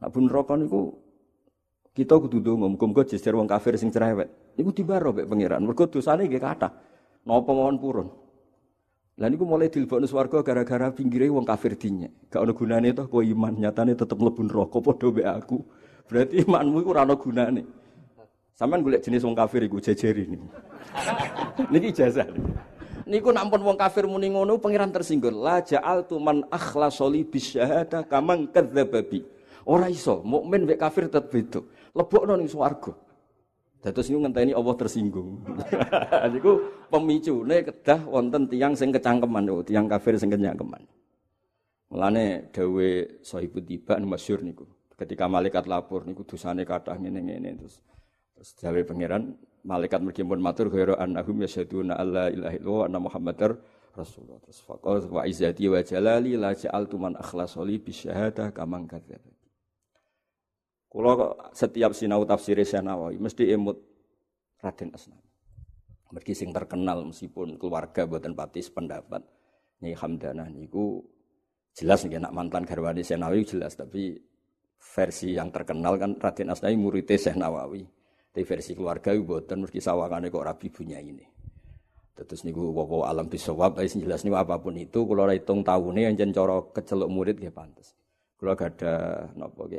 Nek 0.00 0.08
pun 0.14 0.30
neraka 0.30 0.54
niku 0.54 0.94
kita 1.94 2.16
kudu 2.16 2.42
ndonga 2.42 2.66
muga-muga 2.70 3.02
jejer 3.06 3.34
wong 3.34 3.50
kafir 3.50 3.74
sing 3.76 3.90
cerewet. 3.90 4.54
Niku 4.54 4.70
dibaro 4.70 5.10
mek 5.10 5.26
pangeran. 5.26 5.66
Mergo 5.66 5.90
dosane 5.90 6.30
nggih 6.30 6.40
kathah. 6.40 6.72
Napa 7.26 7.50
mawon 7.50 7.76
purun. 7.76 8.08
Lah 9.14 9.30
niku 9.30 9.46
mulai 9.46 9.70
dilebokno 9.70 10.10
swarga 10.10 10.42
gara-gara 10.42 10.90
pinggire 10.90 11.30
wong 11.30 11.46
kafir 11.46 11.78
dinyek. 11.78 12.34
Gak 12.34 12.42
ono 12.42 12.50
gunane 12.50 12.90
toh 12.90 13.06
kowe 13.06 13.22
iman, 13.22 13.54
nyatane 13.54 13.94
tetep 13.94 14.18
mlebu 14.18 14.42
neraka 14.42 14.82
padha 14.82 15.06
mek 15.14 15.26
aku. 15.38 15.58
Berarti 16.10 16.42
imanmu 16.42 16.82
iku 16.82 16.90
ora 16.90 17.06
ono 17.06 17.14
gunane. 17.14 17.62
Sampeyan 18.58 18.82
golek 18.82 19.06
jenis 19.06 19.22
wong 19.22 19.38
kafir 19.38 19.62
iku 19.70 19.78
jejeri 19.78 20.34
ini. 20.34 20.46
Niki 21.70 21.94
ijazah. 21.94 22.26
Niku 23.06 23.30
nampun 23.30 23.62
wong 23.62 23.78
kafir 23.78 24.02
muni 24.10 24.34
ngono 24.34 24.58
pangeran 24.58 24.90
tersinggung. 24.90 25.38
La 25.38 25.62
ja'altu 25.62 26.18
man 26.18 26.42
akhlasoli 26.50 27.22
bisyahada 27.22 28.02
kamang 28.02 28.50
kadzababi. 28.50 29.22
Ora 29.62 29.86
iso, 29.94 30.26
mukmin 30.26 30.66
mek 30.66 30.82
kafir 30.82 31.06
tetep 31.06 31.30
beda. 31.30 31.60
Lebokno 31.94 32.34
ning 32.34 32.50
swarga. 32.50 32.98
Dados 33.84 34.08
niku 34.08 34.24
ngenteni 34.24 34.56
Allah 34.56 34.74
tersinggung. 34.80 35.44
niku 36.32 36.52
pemicune 36.88 37.60
kedah 37.68 38.00
wonten 38.08 38.48
tiang 38.48 38.72
sing 38.72 38.88
kecangkeman, 38.88 39.44
oh, 39.52 39.60
tiang 39.60 39.84
kafir 39.84 40.16
sing 40.16 40.32
kecangkeman. 40.32 40.88
Mulane 41.92 42.48
dawe 42.48 42.88
Sohibu 43.20 43.60
Tiba 43.60 44.00
masyhur 44.00 44.40
niku. 44.40 44.64
Ketika 44.96 45.28
malaikat 45.28 45.68
lapor 45.68 46.08
niku 46.08 46.24
dosane 46.24 46.64
kathah 46.64 46.96
ngene-ngene 46.96 47.60
terus 47.60 47.84
Terus 48.34 48.50
jawe 48.58 48.80
pangeran 48.82 49.36
malaikat 49.62 50.00
mergi 50.02 50.26
pun 50.26 50.42
matur 50.42 50.66
ghairu 50.68 50.98
annahum 50.98 51.44
yasyaduna 51.46 51.94
alla 51.94 52.28
ilaha 52.28 52.54
illallah 52.58 52.84
anna 52.90 53.00
muhammadar 53.00 53.50
rasulullah. 53.94 54.42
Terus 54.42 54.60
faqal 54.66 55.00
wa 55.06 55.22
izzati 55.28 55.64
wa 55.70 55.80
jalali 55.80 56.34
la 56.34 56.50
ja'altu 56.56 56.98
man 56.98 57.14
akhlasoli 57.14 57.78
bi 57.78 57.94
syahadah 57.94 58.50
kamang. 58.50 58.90
Kula 60.94 61.50
setiap 61.50 61.90
sinau 61.90 62.22
tafsir 62.22 62.54
Nawawi 62.78 63.18
mesti 63.18 63.50
emut 63.50 63.82
Raden 64.62 64.94
Asnawi. 64.94 65.26
Mergi 66.14 66.38
sing 66.38 66.54
terkenal 66.54 67.02
meskipun 67.02 67.58
keluarga 67.58 68.06
buatan 68.06 68.38
pati 68.38 68.62
pendapat 68.70 69.26
Nyai 69.82 69.98
Hamdanah 69.98 70.46
niku 70.54 71.02
jelas 71.74 72.06
nih 72.06 72.22
nak 72.22 72.30
mantan 72.30 72.62
garwani 72.62 73.02
Nawawi 73.02 73.42
jelas 73.42 73.74
tapi 73.74 74.22
versi 74.78 75.34
yang 75.34 75.50
terkenal 75.50 75.98
kan 75.98 76.14
Raden 76.14 76.54
Asnawi 76.54 76.78
muridnya 76.78 77.18
Syekh 77.18 77.42
Nawawi. 77.42 77.82
Tapi 78.30 78.46
versi 78.46 78.78
keluarga 78.78 79.10
buatan 79.18 79.66
mesti 79.66 79.82
sawangane 79.82 80.30
kok 80.30 80.46
rabi 80.46 80.70
punya 80.70 81.02
ini. 81.02 81.26
Terus 82.14 82.46
niku 82.46 82.70
wowo 82.70 83.02
alam 83.02 83.26
bisawab, 83.26 83.74
tapi 83.74 83.90
jelas 83.90 84.22
niku 84.22 84.38
apa 84.38 84.62
pun 84.62 84.78
itu 84.78 85.02
kalau 85.02 85.26
hitung 85.26 85.66
tahunnya 85.66 86.14
yang 86.14 86.30
coro 86.30 86.70
kecelok 86.70 87.10
murid 87.10 87.42
ya 87.42 87.50
pantas. 87.50 87.93
Kalau 88.44 88.60
ada 88.60 89.24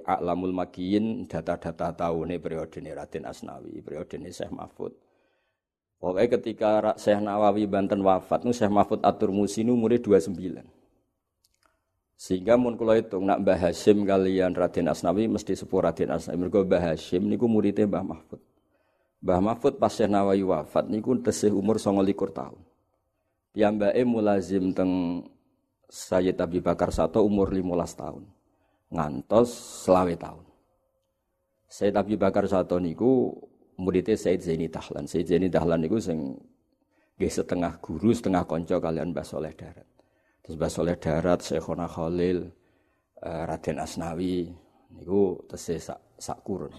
alamul 0.09 0.49
makiin 0.49 1.29
data-data 1.29 1.93
tahunnya 1.93 2.41
periode 2.41 2.81
ini 2.81 2.97
Raden 2.97 3.29
Asnawi, 3.29 3.77
periode 3.85 4.17
ini 4.17 4.33
Syekh 4.33 4.49
Mahfud. 4.49 4.89
Pokoknya 6.01 6.33
ketika 6.33 6.69
Syekh 6.97 7.21
Nawawi 7.21 7.69
Banten 7.69 8.01
wafat, 8.01 8.41
nu 8.41 8.49
Syekh 8.49 8.73
Mahfud 8.73 9.05
Atur 9.05 9.29
Musi 9.29 9.61
nu 9.61 9.77
murid 9.77 10.01
29. 10.01 10.65
Sehingga 12.17 12.57
mun 12.57 12.73
kula 12.73 12.97
hitung 12.97 13.29
nak 13.29 13.45
Mbah 13.45 13.69
kalian 13.85 14.57
Raden 14.57 14.89
Asnawi 14.89 15.29
mesti 15.29 15.53
sepuh 15.53 15.85
Raden 15.85 16.09
Asnawi. 16.17 16.49
Mergo 16.49 16.65
Mbah 16.65 16.89
Hasyim 16.89 17.21
niku 17.21 17.45
muridé 17.45 17.85
Mbah 17.85 18.01
Mahfud. 18.01 18.41
Mbah 19.21 19.45
Mahfud 19.45 19.77
pas 19.77 19.93
Syekh 19.93 20.09
Nawawi 20.09 20.41
wafat 20.41 20.89
niku 20.89 21.13
tesih 21.21 21.53
umur 21.53 21.77
29 21.77 22.17
tahun. 22.33 22.57
Piyambake 23.53 24.01
mulazim 24.09 24.73
teng 24.73 25.21
Sayyid 25.85 26.41
Abi 26.41 26.65
Bakar 26.65 26.89
Sato 26.89 27.21
umur 27.21 27.53
15 27.53 27.93
tahun. 27.93 28.25
Ngantos 28.93 29.49
selawe 29.85 30.13
tahun. 30.13 30.45
Sayyid 31.65 31.95
Abi 31.97 32.15
Bakar 32.15 32.45
Sato 32.45 32.77
niku 32.77 33.33
muridé 33.81 34.15
Sayyid 34.15 34.41
Zaini 34.45 34.67
Dahlan. 34.71 35.09
Sayyid 35.09 35.27
Zaini 35.27 35.47
Dahlan 35.51 35.83
niku 35.83 35.99
sing 35.99 36.37
nggih 37.15 37.31
setengah 37.31 37.79
guru, 37.79 38.11
setengah 38.11 38.43
konco 38.43 38.77
kalian 38.79 39.11
Mbah 39.15 39.27
Soleh 39.27 39.55
Darat. 39.55 39.87
Terus 40.43 40.55
Mbah 40.59 40.71
Soleh 40.71 40.95
Darat, 40.99 41.39
Syekhona 41.41 41.87
Khalil, 41.87 42.51
uh, 43.23 43.43
Raden 43.47 43.79
Asnawi, 43.79 44.51
niku 44.93 45.39
tesih 45.47 45.79
sak, 45.79 45.99
sak 46.19 46.39
kurun. 46.43 46.75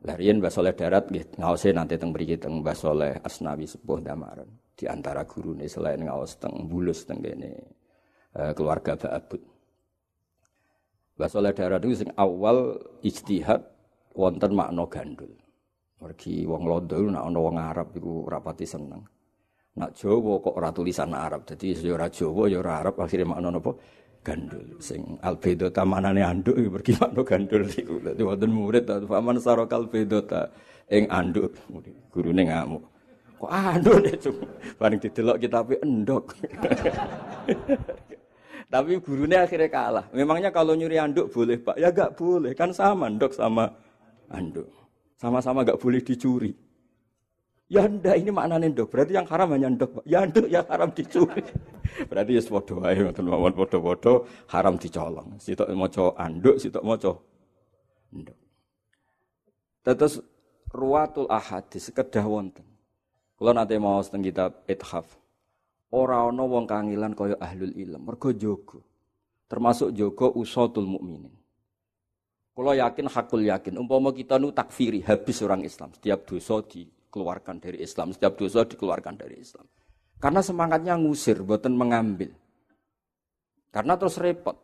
Larian 0.00 0.40
Mbah 0.40 0.52
Soleh 0.52 0.72
Darat 0.72 1.12
nggih 1.12 1.36
ngaose 1.36 1.76
nanti 1.76 2.00
teng 2.00 2.16
mriki 2.16 2.40
teng 2.40 2.64
Mbah 2.64 2.76
Soleh 2.76 3.12
Asnawi 3.20 3.68
sepuh 3.68 4.00
Damaran. 4.00 4.48
Di 4.72 4.88
antara 4.88 5.28
gurune 5.28 5.68
selain 5.68 6.00
ngaos 6.00 6.40
teng 6.40 6.64
Bulus 6.64 7.04
teng 7.04 7.20
kene 7.20 7.52
eh, 8.32 8.52
keluarga 8.56 8.96
Ba'abud. 8.96 9.49
Mbah 11.20 11.28
Soleh 11.28 11.52
Darat 11.52 11.84
itu 11.84 12.00
sing 12.00 12.08
awal 12.16 12.80
ijtihad 13.04 13.60
wonten 14.16 14.56
makna 14.56 14.88
gandul. 14.88 15.28
Mergi 16.00 16.48
wong 16.48 16.64
Londo 16.64 16.96
nak 17.12 17.28
ana 17.28 17.36
wong 17.44 17.60
Arab 17.60 17.92
iku 17.92 18.24
rapati 18.24 18.64
seneng. 18.64 19.04
Nak 19.76 19.92
Jawa 20.00 20.40
kok 20.40 20.56
ora 20.56 20.72
tulisan 20.72 21.12
Arab. 21.12 21.44
Dadi 21.44 21.76
ya 21.76 21.92
ora 21.92 22.08
Jawa 22.08 22.48
ya 22.48 22.64
ora 22.64 22.80
Arab 22.80 23.04
akhire 23.04 23.28
makna 23.28 23.52
napa? 23.52 23.76
Gandul. 24.24 24.80
Sing 24.80 25.20
albedota 25.20 25.84
manane 25.84 26.24
anduk 26.24 26.56
iku 26.56 26.72
mergi 26.72 26.96
makna 26.96 27.20
gandul 27.20 27.62
iku. 27.68 27.94
Dadi 28.00 28.22
wonten 28.24 28.50
murid 28.56 28.88
faman 29.04 29.36
sarokal 29.44 29.92
bedota 29.92 30.48
ing 30.88 31.04
anduk. 31.12 31.52
Gurune 32.08 32.48
ngamuk. 32.48 32.80
Kok 33.36 33.52
anduk 33.52 33.96
nek 34.08 34.24
bareng 34.80 35.00
didelok 35.04 35.36
kitabe 35.36 35.76
endok. 35.84 36.32
Tapi 38.70 39.02
gurunya 39.02 39.42
akhirnya 39.42 39.66
kalah. 39.66 40.06
Memangnya 40.14 40.54
kalau 40.54 40.78
nyuri 40.78 41.02
anduk 41.02 41.34
boleh 41.34 41.58
pak? 41.58 41.74
Ya 41.74 41.90
gak 41.90 42.14
boleh. 42.14 42.54
Kan 42.54 42.70
sama 42.70 43.10
anduk 43.10 43.34
sama 43.34 43.66
anduk. 44.30 44.70
Sama-sama 45.18 45.66
gak 45.66 45.82
boleh 45.82 45.98
dicuri. 45.98 46.54
Ya 47.70 47.86
ndak 47.86 48.18
ini 48.18 48.34
maknanya 48.34 48.66
ndok. 48.66 48.90
Berarti 48.90 49.14
yang 49.14 49.26
haram 49.30 49.54
hanya 49.54 49.70
ndok. 49.70 50.02
Ya 50.02 50.26
ndok 50.26 50.46
yang 50.50 50.66
haram 50.66 50.90
dicuri. 50.90 51.42
Berarti 52.10 52.34
ya 52.34 52.42
sepodo 52.42 52.82
ae 52.82 52.98
ngoten 52.98 53.26
mawon 53.30 53.54
podo-podo 53.54 54.26
haram 54.50 54.74
dicolong. 54.74 55.38
Sitok 55.38 55.70
maca 55.78 56.14
anduk, 56.18 56.58
sitok 56.58 56.82
maca 56.82 57.14
ndok. 58.10 58.38
Terus 59.86 60.18
ruwatul 60.74 61.30
ahadis 61.30 61.90
sekedah 61.90 62.26
wonten. 62.26 62.66
Kalau 63.38 63.54
nanti 63.54 63.78
mau 63.78 64.02
seteng 64.02 64.26
kitab 64.26 64.66
Ithaf, 64.66 65.06
ora 65.90 66.26
ana 66.26 66.46
wong 66.46 66.64
kangilan 66.70 67.12
kaya 67.18 67.36
ahlul 67.42 67.74
ilm. 67.74 68.02
Mergo 68.06 68.30
jaga. 68.30 68.78
Termasuk 69.50 69.90
jaga 69.90 70.30
usatul 70.30 70.86
mukminin. 70.86 71.34
Kalau 72.54 72.74
yakin 72.76 73.06
hakul 73.08 73.42
yakin 73.46 73.74
umpama 73.80 74.14
kita 74.14 74.38
nu 74.38 74.54
takfiri 74.54 75.02
habis 75.02 75.42
orang 75.42 75.66
Islam. 75.66 75.90
Setiap 75.96 76.28
dosa 76.28 76.62
dikeluarkan 76.62 77.56
dari 77.58 77.82
Islam 77.82 78.14
setiap 78.14 78.38
dosa 78.38 78.62
dikeluarkan 78.62 79.14
dari 79.18 79.42
Islam. 79.42 79.66
Karena 80.20 80.44
semangatnya 80.44 80.94
ngusir 81.00 81.40
buatan 81.42 81.74
mengambil. 81.74 82.30
Karena 83.72 83.96
terus 83.96 84.20
repot. 84.20 84.54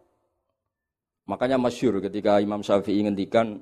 Makanya 1.27 1.59
masyur 1.59 1.99
ketika 1.99 2.39
Imam 2.39 2.63
Syafi'i 2.63 3.03
ngendikan 3.03 3.59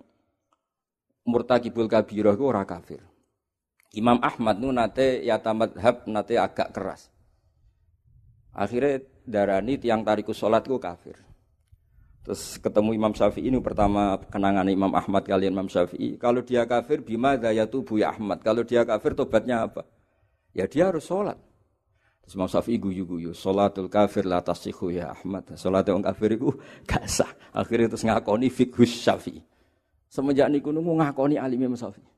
murtakibul 1.25 1.89
kabirah 1.89 2.37
itu 2.37 2.45
orang 2.45 2.69
kafir. 2.69 3.01
Imam 3.95 4.19
Ahmad 4.21 4.59
nu 4.59 4.75
nate 4.75 5.23
ya 5.23 5.39
tamadhab 5.39 6.05
nate 6.11 6.35
agak 6.35 6.75
keras 6.75 7.14
Akhirnya 8.55 9.03
darani 9.27 9.75
tiang 9.77 10.07
tariku 10.07 10.31
sholat 10.31 10.63
ku 10.63 10.79
kafir. 10.79 11.19
Terus 12.25 12.57
ketemu 12.57 12.97
Imam 12.97 13.13
Syafi'i 13.13 13.53
ini 13.53 13.61
pertama 13.61 14.17
kenangan 14.33 14.65
Imam 14.71 14.89
Ahmad 14.97 15.29
kalian 15.29 15.53
Imam 15.53 15.69
Syafi'i. 15.69 16.17
Kalau 16.17 16.41
dia 16.41 16.65
kafir 16.65 17.05
bima 17.05 17.37
daya 17.37 17.69
tubuh 17.69 18.01
ya 18.01 18.17
Ahmad. 18.17 18.41
Kalau 18.41 18.65
dia 18.65 18.81
kafir 18.87 19.13
tobatnya 19.13 19.69
apa? 19.69 19.85
Ya 20.57 20.65
dia 20.65 20.89
harus 20.89 21.05
sholat. 21.05 21.37
Terus 22.25 22.41
Imam 22.41 22.49
Syafi'i 22.49 22.81
guyu-guyu. 22.81 23.37
Sholatul 23.37 23.93
kafir 23.93 24.25
la 24.25 24.41
tasihu 24.41 24.89
ya 24.89 25.13
Ahmad. 25.13 25.53
Sholat 25.53 25.85
yang 25.85 26.01
kafir 26.01 26.41
itu 26.41 26.49
gak 26.89 27.05
sah. 27.05 27.29
Akhirnya 27.53 27.93
terus 27.93 28.09
ngakoni 28.09 28.49
fikhus 28.49 29.05
Syafi'i. 29.05 29.45
Semenjak 30.09 30.49
niku 30.49 30.73
nunggu 30.73 30.97
ngakoni 31.05 31.37
alim 31.37 31.61
Imam 31.61 31.77
Syafi'i. 31.77 32.09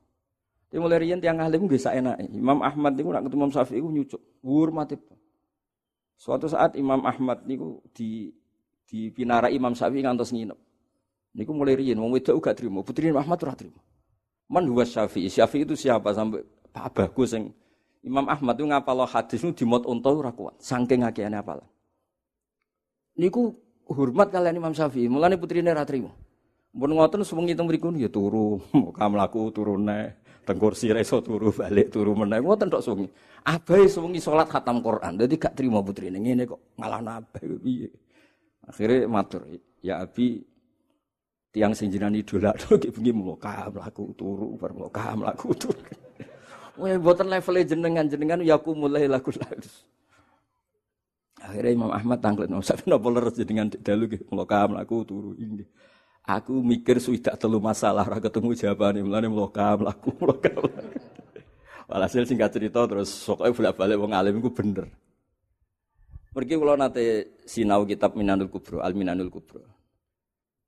Dia 0.71 0.79
mulai 0.79 1.03
rian 1.03 1.19
tiang 1.19 1.35
alim 1.43 1.67
bisa 1.67 1.91
enak. 1.91 2.15
Imam 2.31 2.63
Ahmad 2.63 2.95
niku 2.95 3.11
nak 3.11 3.27
ketemu 3.27 3.43
Imam 3.43 3.51
Syafi'i 3.51 3.83
ku 3.83 3.91
nyucuk. 3.91 4.21
Hormati 4.39 4.95
Suatu 6.17 6.49
saat 6.49 6.73
Imam 6.73 7.05
Ahmad 7.05 7.45
niku 7.45 7.85
di 7.93 8.33
di 8.89 9.13
pinara 9.13 9.53
Imam 9.53 9.77
Syafi'i 9.77 10.01
ngantos 10.01 10.33
nginep. 10.33 10.57
Niku 11.37 11.53
mulai 11.53 11.77
riyen 11.77 12.01
wong 12.01 12.17
wedok 12.17 12.41
gak 12.41 12.57
trimo, 12.57 12.81
putri 12.81 13.13
Ahmad 13.13 13.37
ora 13.45 13.53
trimo. 13.53 13.77
Man 14.49 14.65
huwa 14.65 14.81
Syafi'i? 14.81 15.29
Syafi'i 15.29 15.69
itu 15.69 15.77
siapa 15.77 16.09
sampai 16.17 16.41
Pak 16.73 16.97
Bagus 16.97 17.37
yang 17.37 17.53
Imam 18.01 18.25
Ahmad 18.25 18.57
itu 18.57 18.65
ngapal 18.65 19.05
hadis 19.05 19.45
itu 19.45 19.53
dimot 19.61 19.85
unta 19.85 20.09
ora 20.09 20.33
kuat, 20.33 20.57
saking 20.57 21.05
akeane 21.05 21.37
apalan. 21.37 21.67
Niku 23.13 23.53
hormat 23.85 24.33
kalian 24.33 24.57
Imam 24.57 24.73
Syafi'i, 24.73 25.05
mulane 25.05 25.37
putrine 25.37 25.69
ora 25.69 25.85
trimo. 25.85 26.15
Mun 26.73 26.97
ngoten 26.97 27.21
sewengi 27.21 27.53
teng 27.53 27.69
mriku 27.69 27.93
ya 27.93 28.09
turu, 28.09 28.57
muka 28.73 29.05
mlaku 29.05 29.53
turune 29.53 30.17
teng 30.47 30.55
kursi 30.55 30.95
ra 30.95 31.03
iso 31.03 31.19
turu 31.19 31.51
balik 31.51 31.91
turu 31.91 32.15
meneh. 32.15 32.39
Ngoten 32.39 32.71
tok 32.71 32.79
sungi. 32.79 33.07
Abai 33.43 33.91
sungi 33.91 34.23
salat 34.23 34.47
khatam 34.47 34.79
Quran. 34.79 35.19
Dadi 35.19 35.35
gak 35.35 35.59
trimo 35.59 35.83
putrine. 35.83 36.15
Ngene 36.15 36.47
kok 36.47 36.79
ngalah 36.79 37.19
abai 37.19 37.43
piye? 37.59 37.91
Akhirnya 38.63 39.07
matur 39.11 39.43
ya 39.83 40.03
abi 40.03 40.43
tiang 41.51 41.71
sing 41.71 41.87
jenengan 41.87 42.15
idola 42.15 42.51
to 42.59 42.75
ki 42.75 42.91
bengi 42.91 43.11
mloka 43.15 43.71
mlaku 43.71 44.11
turu 44.15 44.59
bar 44.59 44.71
mloka 44.71 45.15
mlaku 45.15 45.51
turu. 45.55 45.83
Wah, 46.79 46.93
buatan 47.01 47.27
level 47.31 47.55
jenengan 47.65 48.05
jenengan 48.05 48.39
ya 48.43 48.55
aku 48.55 48.71
mulai 48.77 49.09
lagu 49.09 49.33
lagu. 49.33 49.71
Akhirnya 51.41 51.71
Imam 51.73 51.89
Ahmad 51.89 52.21
sampai 52.21 52.85
nopo 52.85 53.07
leres 53.09 53.33
jenengan 53.37 53.69
dalu 53.81 54.13
gitu, 54.13 54.25
mloka 54.29 54.67
mlaku 54.67 54.95
turu. 55.07 55.31
Ini. 55.37 55.65
Aku 56.27 56.59
mikir 56.59 56.99
sudah 56.99 57.39
telu 57.39 57.63
masalah, 57.63 58.03
ora 58.03 58.19
ketemu 58.19 58.51
jawabannya, 58.51 58.99
mulane 58.99 59.31
mloka 59.31 59.79
mlaku 59.79 60.11
mloka. 60.19 60.51
Walhasil 61.87 62.27
singkat 62.27 62.51
cerita 62.51 62.83
terus 62.83 63.07
pokoknya 63.23 63.55
bolak-balik 63.55 63.95
wong 63.95 64.11
alim 64.11 64.43
iku 64.43 64.51
bener. 64.51 64.91
Pergi 66.35 66.59
kalau 66.59 66.75
nanti 66.75 67.31
sinau 67.47 67.87
kitab 67.87 68.19
Minanul 68.19 68.51
Kubro, 68.51 68.83
Al 68.83 68.91
Minanul 68.91 69.31
Kubro. 69.31 69.63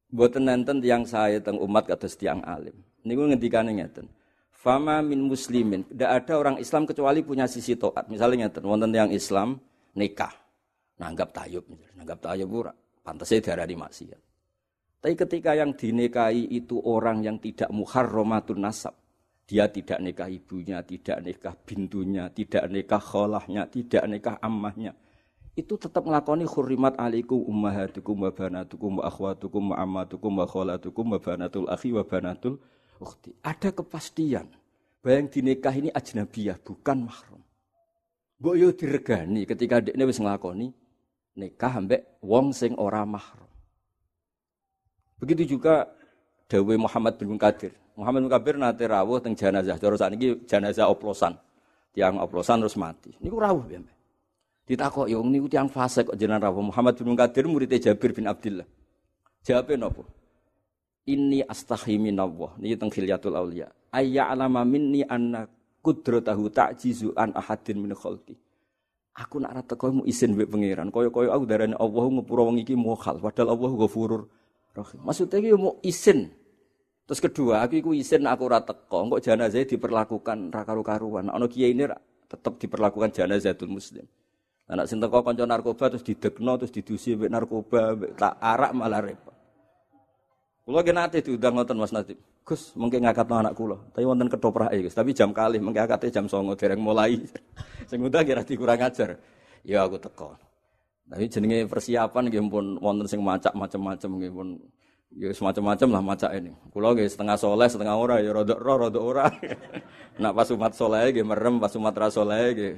Buat 0.07 0.39
nenten 0.39 0.79
yang 0.79 1.03
saya 1.03 1.43
teng 1.43 1.59
umat 1.59 1.91
kata 1.91 2.07
tiang 2.07 2.39
alim. 2.47 2.79
Niku 3.03 3.27
ngendikane 3.27 3.75
ngeten. 3.83 4.07
Fama 4.55 5.03
min 5.03 5.27
muslimin, 5.27 5.83
tidak 5.91 6.23
ada 6.23 6.33
orang 6.39 6.55
Islam 6.63 6.87
kecuali 6.87 7.19
punya 7.19 7.51
sisi 7.51 7.75
toat. 7.75 8.07
Misalnya 8.07 8.47
ngeten, 8.47 8.63
wonten 8.63 8.95
yang 8.95 9.11
Islam 9.11 9.59
nikah, 9.91 10.31
nanggap 10.95 11.35
tayub, 11.35 11.67
nanggap 11.99 12.23
tayub 12.23 12.47
ora, 12.47 12.71
darah 13.43 13.67
di 13.67 13.75
maksiat. 13.75 14.28
Tapi 14.99 15.15
ketika 15.15 15.55
yang 15.55 15.71
dinikahi 15.71 16.51
itu 16.51 16.75
orang 16.83 17.23
yang 17.23 17.39
tidak 17.39 17.71
muharramatun 17.71 18.59
nasab, 18.59 18.99
dia 19.47 19.65
tidak 19.71 19.97
nikah 20.03 20.27
ibunya, 20.27 20.83
tidak 20.83 21.23
nikah 21.25 21.55
bintunya, 21.65 22.27
tidak 22.29 22.67
nikah 22.67 23.01
kholahnya, 23.01 23.65
tidak 23.71 24.03
nikah 24.05 24.35
ammahnya. 24.43 24.93
Itu 25.57 25.79
tetap 25.81 26.05
melakoni 26.05 26.45
khurimat 26.45 26.99
alaikum 27.01 27.41
ummahatukum 27.41 28.27
wa 28.27 28.31
banatukum 28.31 29.01
wa 29.01 29.03
akhwatukum 29.09 29.63
wa 29.73 29.75
ammatukum 29.81 30.31
wa 30.37 30.45
kholatukum 30.45 31.05
wa 31.15 31.19
banatul 31.19 31.65
akhi 31.65 31.89
wa 31.89 32.05
banatul 32.05 32.61
ukhti. 33.01 33.33
Ada 33.41 33.73
kepastian 33.73 34.51
bahwa 35.01 35.15
yang 35.17 35.27
dinikah 35.33 35.73
ini 35.73 35.89
ajnabiyah, 35.89 36.61
bukan 36.61 37.09
mahram. 37.09 37.41
Mbok 38.39 38.55
yo 38.55 38.69
diregani 38.71 39.49
ketika 39.49 39.81
dekne 39.81 40.03
wis 40.05 40.21
nglakoni 40.21 40.71
nikah 41.35 41.73
ambek 41.75 42.21
wong 42.21 42.53
sing 42.53 42.77
ora 42.77 43.03
mahram. 43.03 43.48
Begitu 45.19 45.59
juga 45.59 45.91
Dawe 46.49 46.73
Muhammad 46.81 47.13
bin 47.19 47.35
Munkadir. 47.35 47.75
Muhammad 47.93 48.25
bin 48.25 48.25
Munkadir 48.31 48.55
nate 48.57 48.83
rawuh 48.89 49.21
teng 49.21 49.37
jenazah. 49.37 49.77
Cara 49.77 50.09
ini 50.15 50.41
jenazah 50.49 50.89
oplosan. 50.89 51.37
Tiang 51.93 52.17
oplosan 52.17 52.63
terus 52.63 52.73
mati. 52.79 53.13
Niku 53.21 53.37
rawuh 53.37 53.61
piye? 53.69 53.85
Ditakok 54.65 55.05
yo 55.05 55.21
niku 55.21 55.45
tiang 55.45 55.69
fase 55.69 56.01
kok 56.01 56.17
jenengan 56.17 56.49
rawuh. 56.49 56.73
Muhammad 56.73 56.97
bin 56.97 57.13
Munkadir 57.13 57.45
murid 57.45 57.69
Jabir 57.77 58.17
bin 58.17 58.25
Abdullah. 58.25 58.65
Jawabe 59.45 59.77
napa? 59.77 60.03
Inni 61.05 61.45
astahi 61.45 62.01
minallah. 62.01 62.57
Niki 62.57 62.75
teng 62.79 62.89
Khilyatul 62.89 63.37
Auliya. 63.37 63.69
Ayya 63.93 64.33
alama 64.33 64.65
minni 64.65 65.05
anna 65.05 65.45
kudratahu 65.85 66.49
ta'jizu 66.49 67.13
an 67.13 67.35
ahadin 67.37 67.77
min 67.77 67.93
khalqi. 67.93 68.33
Aku 69.19 69.37
nak 69.37 69.51
rata 69.51 69.75
kowe 69.75 69.91
mu 69.91 70.01
izin 70.07 70.33
mbek 70.33 70.47
pangeran. 70.47 70.89
Kaya-kaya 70.89 71.35
aku 71.35 71.43
darane 71.45 71.75
Allah 71.75 72.05
ngepura 72.07 72.41
wong 72.47 72.57
iki 72.63 72.73
mukhal 72.73 73.19
padahal 73.19 73.53
Allah 73.57 73.71
ghafurur 73.75 74.23
Rahim. 74.75 74.99
Maksudnya 75.01 75.37
iki 75.41 75.49
mau 75.57 75.77
isin. 75.81 76.29
Terus 77.09 77.19
kedua, 77.25 77.65
aku 77.65 77.81
iku 77.81 77.91
isin 77.97 78.29
aku 78.29 78.45
ora 78.45 78.61
teko, 78.61 79.17
kok 79.17 79.21
jenazah 79.25 79.65
diperlakukan 79.65 80.53
ra 80.53 80.61
karu-karuan. 80.61 81.33
Ana 81.33 81.49
kiai 81.49 81.73
ini 81.73 81.89
tetap 82.29 82.61
diperlakukan 82.61 83.09
janazatul 83.09 83.73
muslim. 83.73 84.05
Anak 84.69 84.85
sing 84.85 85.01
teko 85.01 85.25
kanca 85.25 85.49
narkoba 85.49 85.89
terus 85.89 86.05
didekno 86.05 86.61
terus 86.61 86.69
didusi 86.69 87.17
mbek 87.17 87.33
narkoba, 87.33 87.97
mbek 87.97 88.11
tak 88.13 88.37
arak 88.37 88.71
malah 88.77 89.01
repot. 89.01 89.33
Kula 90.69 90.85
ki 90.85 90.93
nate 90.93 91.25
diundang 91.25 91.57
ngoten 91.57 91.81
Mas 91.81 91.89
Nadib. 91.89 92.21
Gus, 92.45 92.77
mungkin 92.77 93.01
ngakatno 93.01 93.41
anak 93.41 93.57
kula. 93.57 93.81
Tapi 93.89 94.05
wonten 94.05 94.29
ketoprak 94.29 94.69
Gus, 94.77 94.93
tapi 94.93 95.17
jam 95.17 95.33
kali 95.33 95.57
mungkin 95.57 95.81
akate 95.81 96.13
jam 96.13 96.29
09.00 96.29 96.61
dereng 96.61 96.77
mulai. 96.77 97.17
sing 97.89 97.97
undang 98.05 98.21
kira 98.21 98.45
dikurang 98.45 98.77
ajar. 98.77 99.17
Ya 99.65 99.81
aku 99.81 99.97
teko. 99.97 100.37
Tapi 101.09 101.25
jenenge 101.25 101.65
persiapan 101.65 102.23
nggih 102.29 102.43
pun 102.53 102.77
wonten 102.77 103.09
sing 103.09 103.25
macak 103.25 103.57
macam-macam 103.57 104.09
nggih 104.21 104.29
pun 104.29 104.47
ya 105.17 105.33
semacam-macam 105.33 105.87
lah 105.89 106.01
macak 106.05 106.31
ini. 106.37 106.53
Kula 106.69 106.93
nggih 106.93 107.09
setengah 107.09 107.33
soleh, 107.33 107.65
setengah 107.65 107.95
ora 107.97 108.21
ya 108.21 108.29
rada 108.29 108.53
ora 108.53 108.73
rada 108.85 108.99
ora. 109.01 109.25
Nak 110.21 110.33
pas 110.37 110.47
umat 110.53 110.71
soleh 110.77 111.09
nggih 111.09 111.25
merem, 111.25 111.57
pas 111.57 111.73
umat 111.73 111.97
ra 111.97 112.13
soleh 112.13 112.53
nggih 112.53 112.71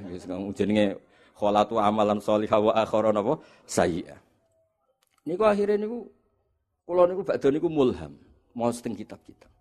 jenenge 0.56 0.96
kholatu 1.36 1.76
amalan 1.76 2.24
sholihah 2.24 2.56
wa 2.56 2.72
akharan 2.72 3.20
apa 3.20 3.36
sayyi'ah. 3.68 4.16
Niku 5.28 5.44
akhirnya 5.44 5.84
niku 5.84 6.08
kula 6.88 7.04
niku 7.04 7.22
badhe 7.28 7.48
niku 7.52 7.68
mulham, 7.68 8.16
mau 8.56 8.72
seteng 8.72 8.96
kitab-kitab. 8.96 9.52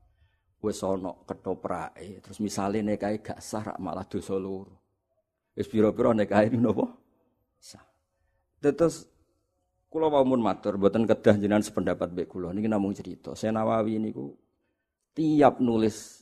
Wis 0.63 0.79
ana 0.85 1.11
ketoprake, 1.27 2.23
terus 2.23 2.39
misale 2.39 2.85
nekae 2.85 3.19
gak 3.19 3.41
sah 3.43 3.75
malah 3.81 4.05
dosa 4.07 4.37
loro. 4.37 4.79
Wis 5.57 5.67
pira-pira 5.67 6.15
nekae 6.15 6.53
napa? 6.55 6.85
Sah. 7.57 7.90
Terus 8.61 9.09
kula 9.89 10.07
mun 10.21 10.39
matur 10.39 10.77
mboten 10.77 11.09
kedah 11.09 11.35
jenengan 11.41 11.65
sependapat 11.65 12.13
mbek 12.13 12.29
kula. 12.29 12.53
Niki 12.53 12.69
namung 12.69 12.93
cerita. 12.93 13.33
Saya 13.33 13.49
Nawawi 13.49 13.97
niku 13.97 14.37
tiap 15.17 15.57
nulis 15.57 16.21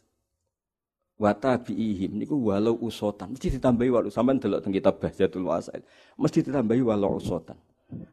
wata 1.20 1.60
biihim 1.60 2.16
niku 2.16 2.40
walau 2.40 2.80
usotan. 2.80 3.36
Mesti 3.36 3.60
ditambahi 3.60 3.92
walau. 3.92 4.10
Sampean 4.10 4.40
delok 4.40 4.64
teng 4.64 4.72
kitab 4.72 5.04
Bahjatul 5.04 5.46
Wasail. 5.46 5.84
Mesti 6.16 6.40
ditambahi 6.48 6.82
walau 6.82 7.20
usotan. 7.20 7.60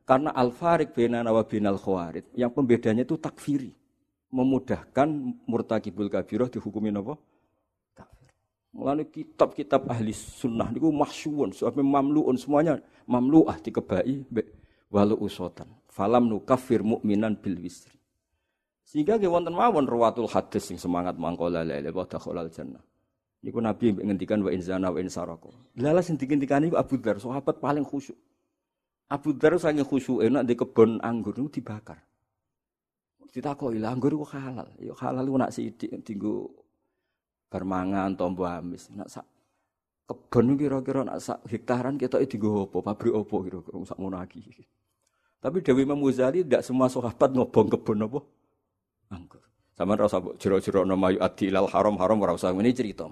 Karena 0.02 0.34
al 0.34 0.50
farik 0.50 0.90
bainana 0.90 1.30
wa 1.30 1.46
bainal 1.46 1.78
khawarid 1.78 2.26
yang 2.34 2.50
pembedanya 2.50 3.06
itu 3.06 3.14
takfiri. 3.14 3.70
Memudahkan 4.26 5.06
murtakibul 5.46 6.10
kabirah 6.10 6.50
dihukumi 6.50 6.90
napa 6.90 7.14
mulane 8.76 9.08
kitab-kitab 9.08 9.88
ahli 9.88 10.12
sunnah 10.12 10.68
niku 10.68 10.92
mahsyuun 10.92 11.56
sampai 11.56 11.80
mamluun 11.80 12.36
semuanya 12.36 12.76
mamluah 13.08 13.56
dikebai 13.56 14.28
walau 14.92 15.16
usotan 15.24 15.66
falam 15.88 16.28
nu 16.28 16.44
kafir 16.44 16.84
mukminan 16.84 17.40
bil 17.40 17.56
wisri 17.56 17.96
sehingga 18.84 19.16
ge 19.16 19.26
wonten 19.26 19.56
mawon 19.56 19.88
ruwatul 19.88 20.28
hadis 20.28 20.68
sing 20.68 20.76
semangat 20.76 21.16
mangkola 21.16 21.64
lele 21.64 21.88
wa 21.88 22.04
dakhalal 22.04 22.52
jannah 22.52 22.84
Niku 23.46 23.62
Nabi 23.62 23.94
ngendikan 23.94 24.42
wa 24.42 24.50
inzana 24.50 24.90
wa 24.90 24.98
insarako. 24.98 25.54
Lala 25.78 26.02
sing 26.02 26.18
dikendikan 26.18 26.66
niku 26.66 26.74
Abu 26.74 26.98
Dzar, 26.98 27.22
sahabat 27.22 27.62
paling 27.62 27.86
khusyuk. 27.86 28.18
Abu 29.06 29.38
Dzar 29.38 29.54
saking 29.54 29.86
khusyuk 29.86 30.18
enak 30.26 30.42
di 30.50 30.58
kebun 30.58 30.98
anggur 30.98 31.30
niku 31.38 31.62
dibakar. 31.62 32.02
Ditakoki 33.30 33.78
lah 33.78 33.94
anggur 33.94 34.18
ku 34.18 34.26
halal. 34.26 34.66
Ya 34.82 34.98
halal 34.98 35.30
ku 35.30 35.38
nak 35.38 35.54
sithik 35.54 35.94
dinggo 36.02 36.50
bermangan 37.50 38.14
tombo 38.18 38.46
amis. 38.46 38.90
Nak 38.94 39.08
sak 39.10 39.26
kebun 40.06 40.54
kira-kira 40.58 41.02
nak 41.02 41.18
sak 41.18 41.42
hektaran 41.50 41.98
kita 41.98 42.22
dienggo 42.22 42.70
apa? 42.70 42.92
Pabrik 42.92 43.14
apa 43.14 43.36
kira-kira 43.42 43.78
sak 43.86 43.98
lagi. 43.98 44.40
Tapi 45.36 45.62
Dewi 45.62 45.86
Imam 45.86 46.00
tidak 46.10 46.62
semua 46.64 46.90
sahabat 46.90 47.30
ngobong 47.30 47.68
kebun 47.70 48.06
apa? 48.06 48.20
Anggur. 49.14 49.42
Sama 49.76 49.92
rasa 49.92 50.24
jero-jero 50.40 50.88
nama 50.88 51.12
yu 51.12 51.20
adi 51.20 51.52
ilal 51.52 51.68
haram 51.68 52.00
haram 52.00 52.16
ora 52.24 52.32
usah 52.32 52.48
ini 52.56 52.72
cerita. 52.72 53.04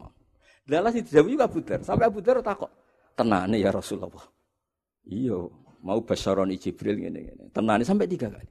Lala 0.64 0.88
si 0.88 1.04
dijawab 1.04 1.28
juga 1.28 1.44
Abu 1.44 1.60
Dar. 1.60 1.80
Sampai 1.84 2.08
Abu 2.08 2.24
Dar 2.24 2.40
takok. 2.40 2.72
Tenane 3.12 3.60
ya 3.60 3.68
Rasulullah. 3.68 4.24
Iya, 5.04 5.44
mau 5.84 6.00
basaroni 6.00 6.56
Jibril 6.56 7.04
ngene 7.04 7.20
ngene. 7.20 7.44
Tenane 7.52 7.84
sampai 7.84 8.08
tiga 8.08 8.32
kali. 8.32 8.48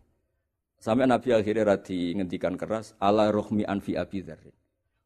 Sampai 0.78 1.10
Nabi 1.10 1.34
akhirnya 1.34 1.74
radi 1.74 2.14
ngendikan 2.14 2.54
keras, 2.54 2.94
ala 3.02 3.34
rohmi 3.34 3.66
anfi 3.66 3.98
Abi 3.98 4.22
Dzar. 4.22 4.46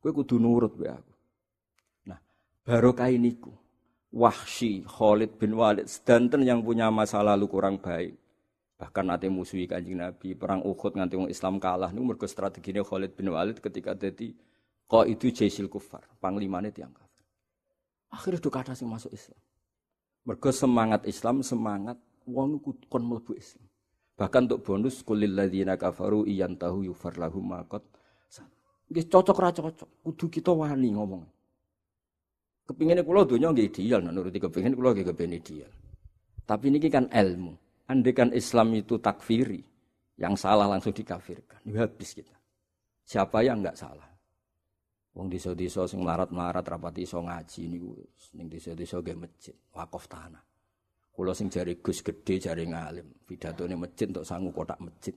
Kowe 0.07 0.23
kudu 0.23 0.39
nurut 0.39 0.71
wae 0.79 0.87
aku. 0.87 1.13
Nah, 2.07 2.15
barokah 2.63 3.11
niku. 3.11 3.51
Wahsy 4.07 4.87
Khalid 4.87 5.35
bin 5.35 5.59
Walid 5.59 5.91
sedanten 5.91 6.47
yang 6.47 6.63
punya 6.63 6.87
masa 6.87 7.19
lalu 7.19 7.43
kurang 7.51 7.75
baik. 7.83 8.15
Bahkan 8.79 9.03
nanti 9.03 9.27
musuhi 9.27 9.67
kanjeng 9.67 9.99
Nabi, 9.99 10.31
perang 10.31 10.63
Uhud 10.63 10.95
nganti 10.95 11.19
wong 11.19 11.27
Islam 11.27 11.59
kalah 11.59 11.91
niku 11.91 12.15
mergo 12.15 12.23
strategine 12.23 12.87
Khalid 12.87 13.19
bin 13.19 13.35
Walid 13.35 13.59
ketika 13.59 13.91
dadi 13.91 14.31
itu 15.11 15.25
jaisil 15.27 15.67
kufar, 15.67 16.07
panglimane 16.23 16.71
tiang 16.71 16.95
kafir. 16.95 17.27
Akhirnya 18.07 18.39
do 18.39 18.47
kata 18.47 18.71
sing 18.79 18.87
masuk 18.87 19.11
Islam. 19.11 19.35
Mergo 20.23 20.55
semangat 20.55 21.03
Islam, 21.03 21.43
semangat 21.43 21.99
wong 22.23 22.63
kon 22.63 23.03
mlebu 23.03 23.35
Islam. 23.35 23.67
Bahkan 24.15 24.47
untuk 24.47 24.63
bonus 24.63 25.03
kulil 25.03 25.35
ladzina 25.35 25.75
kafaru 25.75 26.23
iyan 26.23 26.55
tahu 26.55 26.87
yufar 26.87 27.19
lahum 27.19 27.43
maqat. 27.43 27.83
Nggih 28.87 29.05
cocok 29.11 29.37
ra 29.39 29.51
cocok, 29.51 29.89
kudu 30.03 30.25
kita 30.31 30.51
wani 30.55 30.95
ngomong. 30.95 31.23
Kepinginnya 32.67 33.03
kula 33.03 33.23
donya 33.23 33.51
nggih 33.51 33.67
ideal, 33.71 34.03
nah, 34.03 34.11
nuruti 34.11 34.39
kepingin 34.39 34.75
kula 34.75 34.91
nggih 34.95 35.07
kepengin 35.11 35.39
ideal. 35.39 35.71
Tapi 36.47 36.71
ini 36.71 36.79
kan 36.87 37.07
ilmu. 37.11 37.55
Andekan 37.87 38.35
Islam 38.35 38.75
itu 38.75 38.99
takfiri, 38.99 39.63
yang 40.19 40.35
salah 40.35 40.67
langsung 40.67 40.91
dikafirkan. 40.91 41.63
Ya 41.63 41.87
habis 41.87 42.11
kita. 42.11 42.35
Siapa 43.07 43.39
yang 43.43 43.63
enggak 43.63 43.79
salah? 43.79 44.07
Wong 45.15 45.31
desa-desa 45.31 45.87
sing 45.87 46.03
melarat-melarat 46.03 46.61
rapati 46.61 47.07
iso 47.07 47.23
ngaji 47.23 47.61
niku 47.71 47.95
ning 48.35 48.51
desa-desa 48.51 48.99
ge 49.01 49.15
masjid, 49.15 49.55
wakaf 49.71 50.05
tanah. 50.11 50.43
Kula 51.09 51.33
sing 51.33 51.49
jari 51.49 51.79
Gus 51.81 52.05
gede 52.05 52.37
jari 52.37 52.69
ngalim, 52.69 53.07
pidatone 53.25 53.73
masjid 53.73 54.05
untuk 54.11 54.27
sangu 54.27 54.51
kotak 54.53 54.77
masjid. 54.77 55.15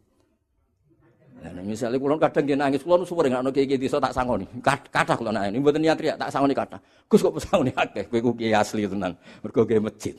Nah, 1.40 1.64
misalnya 1.64 1.96
kula 1.96 2.20
kadang 2.20 2.44
nggih 2.44 2.59
nangis, 2.61 2.85
kula 2.85 3.00
suwur 3.09 3.24
ngakno 3.24 3.48
kiai 3.48 3.81
desa 3.81 3.96
tak 3.96 4.12
sangoni. 4.12 4.44
Kathah 4.61 5.16
kula 5.16 5.33
nangis, 5.33 5.57
mboten 5.57 5.81
niat 5.81 5.96
riak 5.96 6.16
tak 6.20 6.29
sangoni 6.29 6.53
kathah. 6.53 6.81
Gus 7.09 7.24
kok 7.24 7.33
pesangoni 7.40 7.72
akeh, 7.72 8.05
kowe 8.12 8.20
ku 8.20 8.31
kiai 8.37 8.53
asli 8.53 8.85
tenan. 8.85 9.16
Mergo 9.40 9.64
ge 9.64 9.81
masjid. 9.81 10.16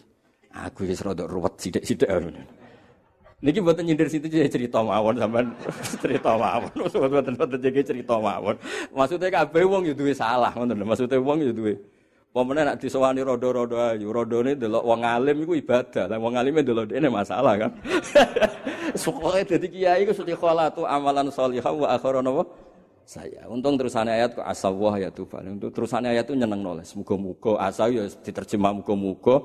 Aku 0.52 0.84
wis 0.84 1.00
rada 1.06 1.30
ruwet 1.30 1.62
sithik-sithik. 1.62 2.10
Niki 3.42 3.58
mboten 3.58 3.86
nyindir 3.90 4.06
situ 4.06 4.30
cerita 4.30 4.86
mawon 4.86 5.18
sampean 5.18 5.50
cerita 6.04 6.38
mawon. 6.38 6.74
Mboten 6.90 7.34
mboten 7.38 7.58
jadi 7.58 7.82
cerita 7.82 8.18
mawon. 8.18 8.58
Maksudnya 8.94 9.30
kabeh 9.30 9.66
wong 9.66 9.90
yo 9.90 9.94
duwe 9.98 10.14
salah 10.14 10.54
ngoten 10.54 10.78
lho. 10.78 10.86
Maksudnya 10.86 11.18
wong 11.18 11.38
yo 11.42 11.54
duwe 11.54 11.74
Pemene 12.32 12.64
nak 12.64 12.80
disowani 12.80 13.28
rodo-rodo 13.28 13.76
ayu, 13.76 14.08
rodone 14.08 14.56
delok 14.56 14.88
wong 14.88 15.04
alim 15.04 15.44
iku 15.44 15.52
ibadah. 15.52 16.08
Lah 16.08 16.16
wong 16.16 16.40
alime 16.40 16.64
delok 16.64 16.88
dene 16.88 17.12
masalah 17.12 17.60
kan. 17.60 17.72
Pokoke 19.04 19.44
dadi 19.44 19.68
kiai 19.68 20.08
iku 20.08 20.16
suci 20.16 20.32
kholatu 20.32 20.88
amalan 20.88 21.28
sholihah 21.28 21.76
wa 21.76 21.92
akhiran 21.92 22.32
apa? 22.32 22.44
Saya. 23.04 23.44
Untung 23.52 23.76
terusannya 23.76 24.16
ayat 24.16 24.40
kok 24.40 24.48
asawah 24.48 24.96
ya 24.96 25.12
tuh. 25.12 25.28
Untuk 25.44 25.76
terusannya 25.76 26.16
ayat 26.16 26.32
itu 26.32 26.40
nyeneng 26.40 26.64
noleh. 26.64 26.88
Muga-muga 26.96 27.68
asal 27.68 27.92
ya 27.92 28.08
diterjemah 28.08 28.80
muga-muga 28.80 29.44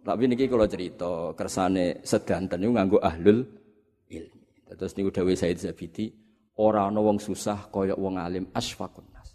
tapi 0.00 0.32
niki 0.32 0.48
kalau 0.48 0.64
cerita 0.64 1.36
kersane 1.36 2.00
sedanten 2.00 2.56
niku 2.56 2.72
nganggo 2.72 2.98
ahlul 3.04 3.44
ilmi. 4.08 4.40
Terus 4.70 4.92
niku 4.96 5.10
dawuh 5.12 5.34
Said 5.36 5.60
Zabidi, 5.60 6.08
ora 6.56 6.86
ana 6.88 7.02
wong 7.02 7.20
susah 7.20 7.68
kaya 7.68 7.98
wong 7.98 8.16
alim 8.16 8.48
asfaqun 8.54 9.04
nas. 9.12 9.34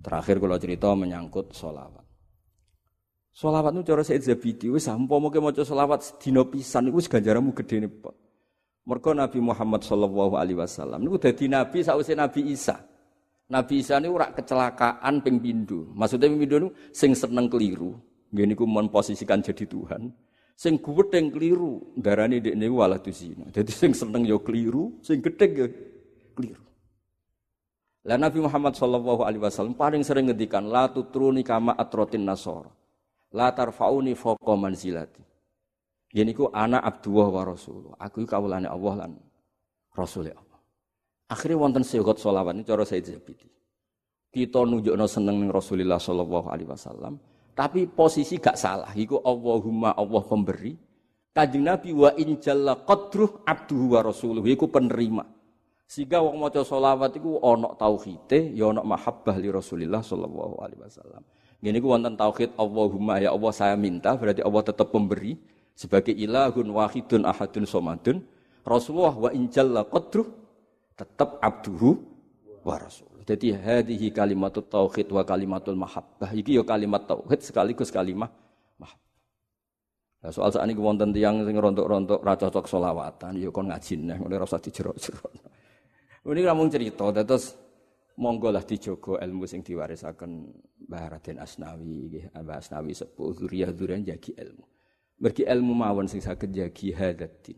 Terakhir 0.00 0.40
kalau 0.40 0.56
cerita 0.56 0.88
menyangkut 0.96 1.52
solawat. 1.52 2.01
Solawat 3.32 3.72
itu 3.80 3.88
cara 3.88 4.04
Said 4.04 4.20
Zabidi 4.28 4.68
wis 4.68 4.84
umpama 4.92 5.32
ke 5.32 5.40
maca 5.40 5.64
solawat 5.64 6.04
sedina 6.04 6.44
pisan 6.44 6.92
iku 6.92 7.00
wis 7.00 7.08
ganjaranmu 7.08 7.56
gedene 7.56 7.88
pot. 7.88 8.12
Mergo 8.84 9.16
Nabi 9.16 9.40
Muhammad 9.40 9.80
sallallahu 9.88 10.36
alaihi 10.36 10.58
wasallam 10.60 11.00
niku 11.00 11.16
dadi 11.16 11.48
nabi 11.48 11.80
sakwise 11.80 12.12
Nabi 12.12 12.52
Isa. 12.52 12.76
Nabi 13.48 13.80
Isa 13.80 13.96
niku 14.04 14.20
ora 14.20 14.36
kecelakaan 14.36 15.24
pindho. 15.24 15.88
Maksudnya 15.96 16.28
pindho 16.28 16.56
niku 16.60 16.70
sing 16.92 17.16
seneng 17.16 17.48
keliru, 17.48 17.96
Gini 18.28 18.52
ku 18.52 18.68
memposisikan 18.68 19.40
jadi 19.40 19.64
Tuhan. 19.64 20.12
Sing 20.52 20.76
yang 20.76 21.26
keliru, 21.32 21.96
darani 21.96 22.36
dek 22.36 22.52
niku 22.52 22.84
walah 22.84 23.00
zina. 23.08 23.48
Jadi 23.48 23.72
sing 23.72 23.96
seneng 23.96 24.28
yo 24.28 24.44
keliru, 24.44 25.00
sing 25.00 25.24
gedhe 25.24 25.46
yo 25.56 25.66
keliru. 26.36 26.64
Lah 28.04 28.18
Nabi 28.20 28.44
Muhammad 28.44 28.76
sallallahu 28.76 29.24
alaihi 29.24 29.40
wasallam 29.40 29.78
paling 29.78 30.04
sering 30.04 30.28
ngendikan 30.28 30.68
la 30.68 30.90
tutruni 30.90 31.40
kama 31.40 31.72
atrotin 31.78 32.26
nasor. 32.26 32.81
La 33.32 33.52
tarfauni 33.52 34.12
fawqa 34.12 34.54
manzilati. 34.56 35.24
Gini 36.12 36.36
ku 36.36 36.52
anak 36.52 36.84
Abdullah 36.84 37.28
wa 37.32 37.42
Rasul. 37.48 37.96
Aku 37.96 38.28
kawulane 38.28 38.68
Allah 38.68 39.08
lan 39.08 39.12
Rasul 39.96 40.28
Allah. 40.28 40.60
Akhirnya 41.32 41.56
wonten 41.56 41.80
segot 41.80 42.20
solawat 42.20 42.52
ini 42.52 42.68
cara 42.68 42.84
saya 42.84 43.00
Zabidi. 43.00 43.48
Kita 44.28 44.64
nunjukno 44.64 45.08
seneng 45.08 45.40
ning 45.40 45.48
Rasulullah 45.48 45.96
sallallahu 45.96 46.52
alaihi 46.52 46.68
wasallam. 46.68 47.16
Tapi 47.56 47.88
posisi 47.88 48.36
gak 48.36 48.56
salah. 48.56 48.92
Iku 48.92 49.24
Allahumma 49.24 49.96
Allah 49.96 50.22
pemberi. 50.24 50.76
Kanjeng 51.32 51.64
Nabi 51.64 51.96
wa 51.96 52.12
in 52.20 52.36
jalla 52.36 52.76
qadruh 52.84 53.44
abduhu 53.48 53.96
wa 53.96 54.00
rasuluh. 54.04 54.44
Iku 54.44 54.68
penerima. 54.68 55.24
Sehingga 55.88 56.24
wong 56.24 56.40
maca 56.40 56.64
selawat 56.64 57.16
iku 57.20 57.40
ana 57.44 57.76
tauhide, 57.76 58.56
ya 58.56 58.72
ana 58.72 58.80
mahabbah 58.80 59.36
li 59.36 59.52
Rasulillah 59.52 60.00
sallallahu 60.00 60.64
alaihi 60.64 60.80
wasallam. 60.80 61.20
Ngene 61.62 61.78
iku 61.78 61.94
wonten 61.94 62.18
tauhid 62.18 62.58
Allahumma 62.58 63.22
ya 63.22 63.30
Allah 63.30 63.52
saya 63.54 63.78
minta 63.78 64.18
berarti 64.18 64.42
Allah 64.42 64.62
tetap 64.66 64.90
pemberi 64.90 65.38
sebagai 65.78 66.10
ilahun 66.10 66.66
wahidun 66.66 67.22
ahadun 67.22 67.62
somadun. 67.62 68.18
Rasulullah 68.66 69.14
wa 69.14 69.30
in 69.30 69.46
jalla 69.46 69.86
qadruh 69.86 70.26
tetap 70.98 71.38
abduhu 71.38 72.02
wa 72.66 72.82
rasul. 72.82 73.06
Jadi 73.22 73.54
hadhihi 73.54 74.10
kalimatut 74.10 74.66
tauhid 74.66 75.06
wa 75.14 75.22
kalimatul 75.22 75.78
mahabbah. 75.78 76.34
Iki 76.34 76.58
ya 76.58 76.66
kalimat 76.66 77.06
tauhid 77.06 77.38
sekaligus 77.46 77.94
kalimat 77.94 78.34
mahabbah. 78.82 79.14
Nah, 80.26 80.30
soal 80.34 80.50
saat 80.50 80.66
ini 80.66 80.78
wonten 80.78 81.14
tiang 81.14 81.46
sing 81.46 81.54
rontok-rontok 81.58 82.22
ra 82.22 82.34
cocok 82.38 82.66
selawatan, 82.66 83.38
ya 83.38 83.50
kon 83.50 83.70
ngaji 83.70 83.94
neh 84.02 84.18
ngene 84.18 84.34
ora 84.38 84.46
usah 84.46 84.62
dijero-jero. 84.62 85.30
Ini 86.26 86.42
namung 86.46 86.70
cerita 86.70 87.10
terus 87.10 87.58
monggo 88.14 88.54
lah 88.54 88.62
dijogo 88.62 89.18
ilmu 89.18 89.46
sing 89.50 89.66
diwarisaken 89.66 90.30
Mbah 90.92 91.16
Raden 91.16 91.40
Asnawi 91.40 92.04
nggih, 92.04 92.24
Mbah 92.36 92.60
Asnawi 92.60 92.92
sepuh 92.92 93.32
zuriyah-zuriyah 93.32 94.12
jagi 94.12 94.36
ilmu. 94.36 94.64
Mergi 95.24 95.48
ilmu 95.48 95.72
mawon 95.72 96.04
sing 96.04 96.20
saged 96.20 96.52
jagi 96.52 96.92
hadatin. 96.92 97.56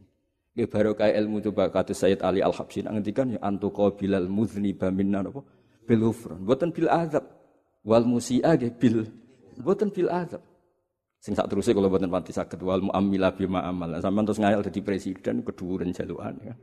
Nggih 0.55 0.71
barokah 0.71 1.11
ilmu 1.11 1.43
coba 1.51 1.67
kata 1.67 1.91
Sayyid 1.91 2.23
Ali 2.23 2.39
Al-Habsyi 2.39 2.87
ngendikan 2.87 3.35
ya 3.35 3.43
antuqa 3.43 3.91
bilal 3.99 4.31
muzniba 4.31 4.87
minna 4.95 5.27
napa 5.27 5.43
bil 5.83 6.07
ghufran. 6.07 6.47
Mboten 6.47 6.71
bil 6.71 6.87
azab. 6.87 7.27
Wal 7.83 8.07
musi'a 8.07 8.55
nggih 8.55 8.73
bil 8.79 9.11
mboten 9.59 9.91
bil 9.91 10.07
azab. 10.15 10.39
Sing 11.19 11.35
sak 11.35 11.51
terusé 11.51 11.75
kalau 11.75 11.91
mboten 11.91 12.07
pati 12.07 12.31
saged 12.31 12.63
wal 12.63 12.87
muamila 12.87 13.35
bima 13.35 13.67
amal. 13.67 13.99
Sampeyan 13.99 14.31
terus 14.31 14.39
ngayal 14.39 14.63
dadi 14.63 14.79
presiden 14.79 15.43
keduren 15.43 15.91
jalukan 15.91 16.39
ya. 16.39 16.55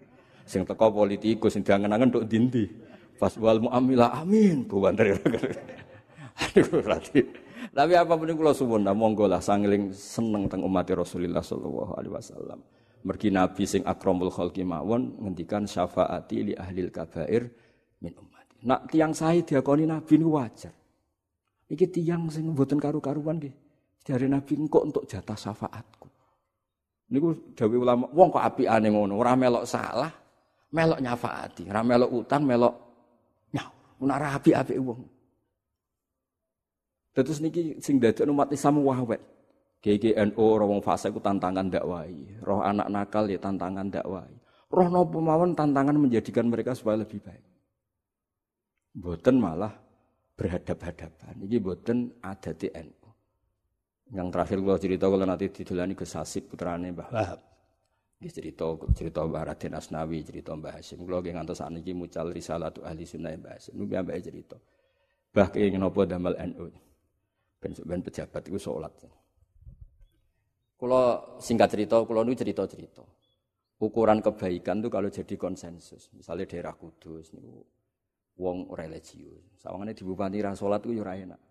Sing 0.47 0.63
teko 0.63 0.87
politikus 0.87 1.51
sing 1.51 1.67
diangen-angen 1.67 2.15
tok 2.15 2.31
dindi. 2.31 2.63
Pas 3.19 3.35
wal 3.35 3.59
muamila 3.59 4.07
amin 4.23 4.63
buwanter. 4.63 5.19
Berarti. 6.55 7.21
Tapi 7.71 7.93
apa 7.95 8.13
pun 8.17 8.27
itu 8.27 8.35
kalau 8.35 8.51
suwun, 8.51 8.83
monggo 8.91 9.29
lah 9.29 9.39
sangiling 9.39 9.95
seneng 9.95 10.51
teng 10.51 10.65
umat 10.65 10.89
Rasulullah 10.91 11.39
sallallahu 11.39 11.95
alaihi 11.95 12.13
wasallam. 12.13 12.59
Mergi 13.01 13.29
Nabi 13.33 13.63
sing 13.65 13.81
akramul 13.87 14.29
khalqi 14.29 14.61
mawon 14.61 15.17
ngendikan 15.17 15.65
syafaati 15.65 16.51
li 16.51 16.53
ahlil 16.53 16.93
kabair 16.93 17.49
min 18.03 18.13
ummati. 18.13 18.61
Nak 18.67 18.91
tiang 18.93 19.13
saya 19.15 19.41
diakoni 19.41 19.89
Nabi 19.89 20.13
niku 20.21 20.37
wajar. 20.37 20.73
Iki 21.71 21.85
tiang 21.89 22.29
sing 22.29 22.51
mboten 22.51 22.77
karu-karuan 22.77 23.41
nggih. 23.41 23.55
Dari 24.01 24.27
Nabi 24.29 24.53
engko 24.57 24.85
untuk 24.85 25.05
jatah 25.09 25.37
syafaatku. 25.37 26.09
Niku 27.11 27.55
dawuh 27.57 27.79
ulama, 27.81 28.05
wong 28.11 28.29
kok 28.31 28.43
apikane 28.43 28.87
ngono, 28.87 29.19
ora 29.19 29.35
melok 29.35 29.67
salah, 29.67 30.11
melok 30.71 30.99
nyafaati, 31.03 31.67
ora 31.67 31.83
melok 31.83 32.09
utang, 32.23 32.41
melok 32.47 32.75
nyaw. 33.51 33.69
Ora 33.99 34.15
rapi 34.15 34.51
apik 34.55 34.79
wong. 34.79 35.20
Terus 37.11 37.43
niki 37.43 37.77
sing 37.83 37.99
dadekno 37.99 38.31
umat 38.31 38.51
Islam 38.55 38.79
wawet. 38.83 39.21
GGNO 39.81 40.45
roh 40.61 40.67
wong 40.69 40.81
fase 40.85 41.09
ku 41.09 41.17
tantangan 41.17 41.67
dakwai. 41.67 42.37
Roh 42.45 42.61
anak 42.61 42.87
nakal 42.87 43.25
ya 43.27 43.41
tantangan 43.41 43.89
dakwai. 43.89 44.33
Roh 44.71 44.87
nopo 44.87 45.19
mawon 45.19 45.57
tantangan 45.57 45.97
menjadikan 45.97 46.47
mereka 46.47 46.77
supaya 46.77 47.01
lebih 47.01 47.19
baik. 47.19 47.43
Boten 48.93 49.41
malah 49.41 49.73
berhadap-hadapan. 50.37 51.33
Ini 51.43 51.57
boten 51.59 52.13
ada 52.23 52.53
NU. 52.55 53.09
Yang 54.11 54.27
terakhir 54.35 54.57
kalau 54.59 54.79
cerita 54.79 55.05
kalau 55.07 55.25
nanti 55.25 55.45
didulani 55.47 55.93
ke 55.95 56.03
Sasib 56.03 56.51
putrane 56.51 56.91
Mbah 56.91 57.09
Wahab. 57.11 57.39
Ini 58.21 58.29
cerita 58.29 58.67
cerita 58.93 59.23
Mbah 59.23 59.43
Raden 59.49 59.73
Asnawi, 59.73 60.21
cerita 60.21 60.51
Mbah 60.53 60.77
Hasim. 60.77 61.01
Kalau 61.07 61.23
nggih 61.23 61.33
ngantos 61.33 61.57
sakniki 61.57 61.95
mucal 61.95 62.29
risalatu 62.29 62.83
ahli 62.83 63.07
sunnah 63.07 63.33
Mbah 63.33 63.57
Hasim. 63.57 63.73
Niku 63.79 63.97
ambek 63.97 64.19
cerita. 64.19 64.57
Bah 65.31 65.47
kenging 65.47 65.79
napa 65.79 66.03
damel 66.03 66.35
NU. 66.51 66.90
Ben 67.61 68.01
pejabat 68.01 68.41
itu 68.49 68.57
sholat. 68.57 68.89
Kalau 70.81 71.37
singkat 71.37 71.69
cerita, 71.69 72.01
kalau 72.01 72.25
ini 72.25 72.33
cerita-cerita. 72.33 73.05
Ukuran 73.77 74.21
kebaikan 74.21 74.81
itu 74.81 74.89
kalau 74.89 75.09
jadi 75.13 75.35
konsensus. 75.37 76.09
Misalnya 76.17 76.49
daerah 76.49 76.73
Kudus, 76.73 77.29
ini 77.37 77.61
wong 78.41 78.73
religius. 78.73 79.61
Sawangannya 79.61 79.93
di 79.93 80.01
bupati 80.01 80.41
rasolat 80.41 80.81
itu 80.89 80.97
ya 80.97 81.05
enak. 81.05 81.41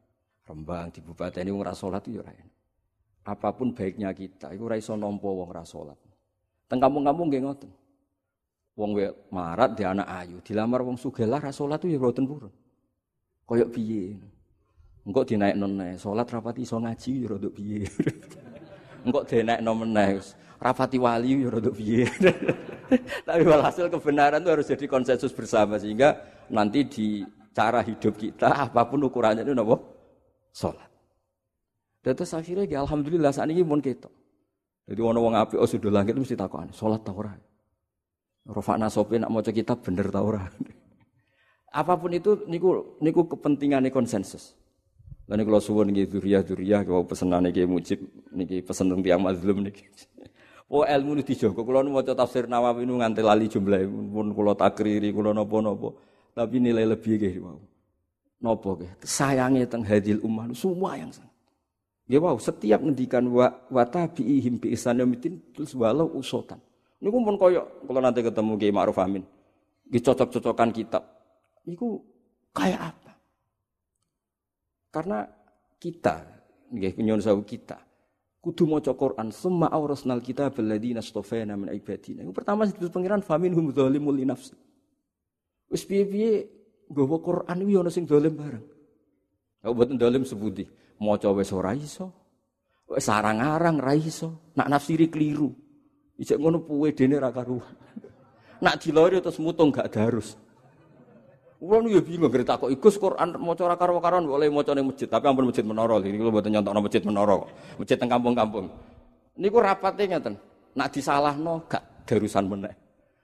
Rembang 0.50 0.90
di 0.90 0.98
bupati 0.98 1.46
ini 1.46 1.54
wong 1.54 1.62
rasolat 1.62 2.02
itu 2.10 2.18
ya 2.18 2.26
enak. 2.26 2.54
Apa 3.30 3.54
pun 3.54 3.70
baiknya 3.70 4.10
kita, 4.10 4.50
itu 4.50 4.66
raiso 4.66 4.98
nompo 4.98 5.30
wong 5.30 5.50
rasolat. 5.54 5.98
Teng 6.66 6.82
kampung-kampung 6.82 7.30
gak 7.30 7.42
ngoten. 7.46 7.70
Wong 8.74 8.90
we 8.98 9.06
marat 9.30 9.78
di 9.78 9.86
anak 9.86 10.06
ayu, 10.06 10.42
dilamar 10.42 10.82
wong 10.82 10.98
sugela 10.98 11.38
rasolat 11.38 11.78
itu 11.86 11.94
ya 11.94 12.02
purun. 12.02 12.50
Koyok 13.46 13.70
piye. 13.74 14.18
Engkau 15.10 15.26
dinaik 15.26 15.58
nonne, 15.58 15.98
sholat 15.98 16.30
rapati 16.30 16.62
iso 16.62 16.78
ngaji 16.78 17.10
ya 17.18 17.26
rodok 17.26 17.52
piye. 17.58 17.82
Engkok 19.10 19.26
denekno 19.26 19.74
meneh. 19.74 20.22
Rapati 20.62 21.02
wali 21.02 21.40
ya 21.40 21.50
rada 21.50 21.72
piye. 21.74 22.06
Tapi 23.26 23.42
walhasil 23.42 23.90
kebenaran 23.90 24.38
itu 24.44 24.50
harus 24.54 24.70
jadi 24.70 24.86
konsensus 24.86 25.34
bersama 25.34 25.82
sehingga 25.82 26.20
nanti 26.46 26.86
di 26.86 27.06
cara 27.50 27.82
hidup 27.82 28.14
kita 28.14 28.70
apa 28.70 28.86
pun 28.86 29.02
ukurannya 29.02 29.42
itu 29.42 29.50
napa? 29.50 29.82
Salat. 30.54 30.86
Terus 32.06 32.30
akhirnya 32.30 32.70
ya 32.70 32.86
alhamdulillah 32.86 33.34
saat 33.34 33.50
ini 33.50 33.66
pun 33.66 33.82
kita. 33.82 34.06
Jadi 34.84 35.00
ono 35.00 35.18
wong 35.26 35.34
api 35.34 35.58
oh 35.58 35.66
sudah 35.66 35.90
langit 35.90 36.14
mesti 36.14 36.38
takon, 36.38 36.70
salat 36.70 37.02
ta 37.02 37.10
ora? 37.10 37.34
Rofakna 38.46 38.86
nak 38.86 39.30
maca 39.32 39.50
kitab 39.50 39.82
bener 39.82 40.06
ta 40.06 40.22
ora? 40.22 40.44
Apa 41.80 41.98
pun 41.98 42.14
itu 42.14 42.46
niku 42.46 43.00
niku 43.02 43.26
kepentingannya 43.26 43.88
konsensus. 43.88 44.59
Lan 45.30 45.46
kalau 45.46 45.62
suwun 45.62 45.94
nggih 45.94 46.10
dzuriyah-dzuriyah 46.10 46.82
kalau 46.82 47.06
pesenane 47.06 47.54
niki 47.54 47.62
mujib 47.62 48.02
niki 48.34 48.66
pesen 48.66 48.90
teng 48.90 48.98
tiyang 48.98 49.22
mazlum 49.22 49.62
niki. 49.62 49.86
Oh 50.70 50.86
ilmu 50.86 51.18
nu 51.18 51.22
dijogo 51.26 51.66
kula 51.66 51.82
nu 51.82 51.98
maca 51.98 52.14
tafsir 52.14 52.46
Nawawi 52.46 52.86
nu 52.86 53.02
nganti 53.02 53.26
lali 53.26 53.50
jumlah 53.50 53.82
pun 53.90 54.30
kula 54.30 54.54
takriri 54.54 55.10
kula 55.10 55.34
napa-napa. 55.34 55.98
Tapi 56.30 56.62
nilai 56.62 56.86
lebih 56.86 57.18
nggih 57.18 57.34
wow. 57.42 57.58
Napa 58.38 58.70
nggih? 58.78 58.90
Sayange 59.02 59.66
teng 59.66 59.82
hadil 59.82 60.22
ummah 60.22 60.46
semua 60.54 60.94
yang 60.94 61.10
sangat. 61.10 61.34
Ya 62.06 62.22
wow, 62.22 62.38
setiap 62.38 62.86
ngendikan 62.86 63.26
wa 63.34 63.50
wa 63.66 63.82
tabi'ihim 63.82 64.62
bi 64.62 64.70
ihsanin 64.78 65.10
terus 65.50 65.74
walau 65.74 66.06
usotan. 66.14 66.62
Niku 67.02 67.18
pun 67.18 67.34
koyo 67.34 67.66
kalau 67.86 67.98
nanti 67.98 68.22
ketemu 68.22 68.54
Kiai 68.54 68.70
Ma'ruf 68.70 68.98
Amin. 69.02 69.26
Nggih 69.90 70.02
cocok-cocokan 70.06 70.70
kitab. 70.70 71.02
Niku 71.66 71.98
kayak 72.54 72.94
apa? 72.94 72.99
Karena 74.90 75.22
kita, 75.78 76.26
nggih 76.74 76.98
nyuwun 76.98 77.22
sawu 77.22 77.46
kita, 77.46 77.78
kudu 78.42 78.66
maca 78.66 78.90
Quran, 78.98 79.30
summa 79.30 79.70
aurasnal 79.70 80.18
kita 80.18 80.50
alladziina 80.50 80.98
astafana 80.98 81.54
min 81.54 81.70
ibadina. 81.70 82.26
Yang 82.26 82.34
pertama 82.34 82.66
disebut 82.66 82.90
pangeran 82.90 83.22
faminhum 83.22 83.70
zalimul 83.70 84.18
li 84.18 84.26
nafsi. 84.26 84.58
Wis 85.70 85.86
piye-piye 85.86 86.50
nggawa 86.90 87.16
Quran 87.22 87.56
iki 87.62 87.74
ana 87.78 87.90
sing 87.94 88.04
zalim 88.10 88.34
bareng. 88.34 88.66
Kau 89.62 89.76
boten 89.76 89.94
zalim 89.94 90.26
sebuti, 90.26 90.66
maca 90.98 91.30
wis 91.30 91.54
ora 91.54 91.70
iso. 91.78 92.10
Wis 92.90 93.06
sarang-arang 93.06 93.78
ra 93.78 93.94
iso, 93.94 94.50
nak 94.58 94.66
nafsiri 94.66 95.06
keliru. 95.06 95.54
Ijek 96.18 96.36
ngono 96.36 96.66
puwe 96.66 96.90
dene 96.90 97.22
ra 97.22 97.30
karuan. 97.30 97.78
Nak 98.60 98.76
dilori 98.82 99.22
terus 99.22 99.40
mutung 99.40 99.72
gak 99.72 99.88
darus. 99.88 100.36
Kulo 101.60 101.84
nu 101.84 101.92
ya 101.92 102.00
bingung 102.00 102.32
gerita 102.32 102.56
kok 102.56 102.72
ikus 102.72 102.96
Quran 102.96 103.36
maca 103.36 103.68
ora 103.68 103.76
karo-karon 103.76 104.24
boleh 104.24 104.48
maca 104.48 104.72
ning 104.72 104.88
masjid, 104.88 105.04
tapi 105.04 105.28
ampun 105.28 105.52
masjid 105.52 105.60
menara. 105.60 106.00
Ini 106.00 106.16
kula 106.16 106.32
mboten 106.32 106.56
nyontokno 106.56 106.80
masjid 106.80 107.04
menara 107.04 107.36
kok. 107.36 107.50
Masjid 107.76 107.96
teng 108.00 108.08
kampung-kampung. 108.08 108.72
Niku 109.36 109.60
rapate 109.60 110.08
ngeten. 110.08 110.40
Nak 110.72 110.88
disalahno 110.88 111.68
gak 111.68 112.08
darusan 112.08 112.48
meneh. 112.48 112.72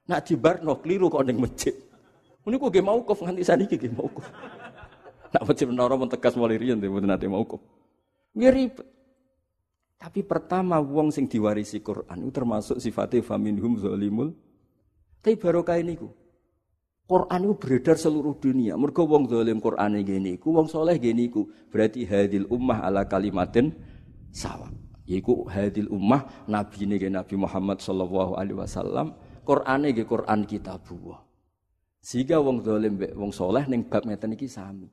Nak 0.05 0.21
dibarno 0.29 0.77
keliru 0.85 1.09
kok 1.09 1.25
ning 1.25 1.41
masjid. 1.41 1.73
Niku 2.45 2.69
nggih 2.69 2.85
mauquf 2.85 3.25
nganti 3.25 3.41
saniki 3.41 3.81
nggih 3.81 3.97
mauquf. 3.97 4.29
Nak 5.33 5.43
masjid 5.49 5.65
menara 5.65 5.97
pun 5.97 6.09
tegas 6.13 6.37
mulai 6.37 6.61
riyen 6.61 6.77
mboten 6.77 7.09
nate 7.09 7.25
mauquf. 7.33 7.65
Nggih 8.37 8.53
ribet. 8.53 8.87
Tapi 9.97 10.21
pertama 10.21 10.77
wong 10.77 11.09
sing 11.09 11.25
diwarisi 11.25 11.81
Quran 11.81 12.21
itu 12.21 12.33
termasuk 12.37 12.77
sifatnya 12.85 13.25
faminhum 13.25 13.81
zalimul. 13.81 14.37
Tapi 15.25 15.41
barokah 15.41 15.81
niku. 15.81 16.13
Quran 17.07 17.41
itu 17.47 17.55
beredar 17.55 17.95
seluruh 17.95 18.35
dunia. 18.35 18.75
Mergo 18.75 19.07
wong 19.07 19.31
zalim 19.31 19.63
Quran 19.63 20.03
gini 20.03 20.35
iku, 20.35 20.59
wong 20.59 20.67
soleh 20.67 20.99
gini 20.99 21.31
iku. 21.31 21.47
Berarti 21.71 22.03
hadil 22.03 22.51
ummah 22.51 22.83
ala 22.83 23.07
kalimatin 23.07 23.71
sawa. 24.35 24.67
Yaiku 25.07 25.47
hadil 25.47 25.87
ummah 25.87 26.27
nabi 26.51 26.83
ini 26.83 26.99
Nabi 27.07 27.39
Muhammad 27.39 27.79
sallallahu 27.79 28.35
alaihi 28.35 28.59
wasallam. 28.59 29.15
Quran 29.47 29.87
ini 29.87 30.03
Quran 30.03 30.43
kita 30.51 30.83
buah. 30.83 31.23
Sehingga 32.03 32.43
wong 32.43 32.67
zalim 32.67 32.99
be 32.99 33.15
wong 33.15 33.31
soleh 33.31 33.63
neng 33.71 33.87
bab 33.87 34.03
ngeten 34.03 34.35
iki 34.35 34.51
sami. 34.51 34.91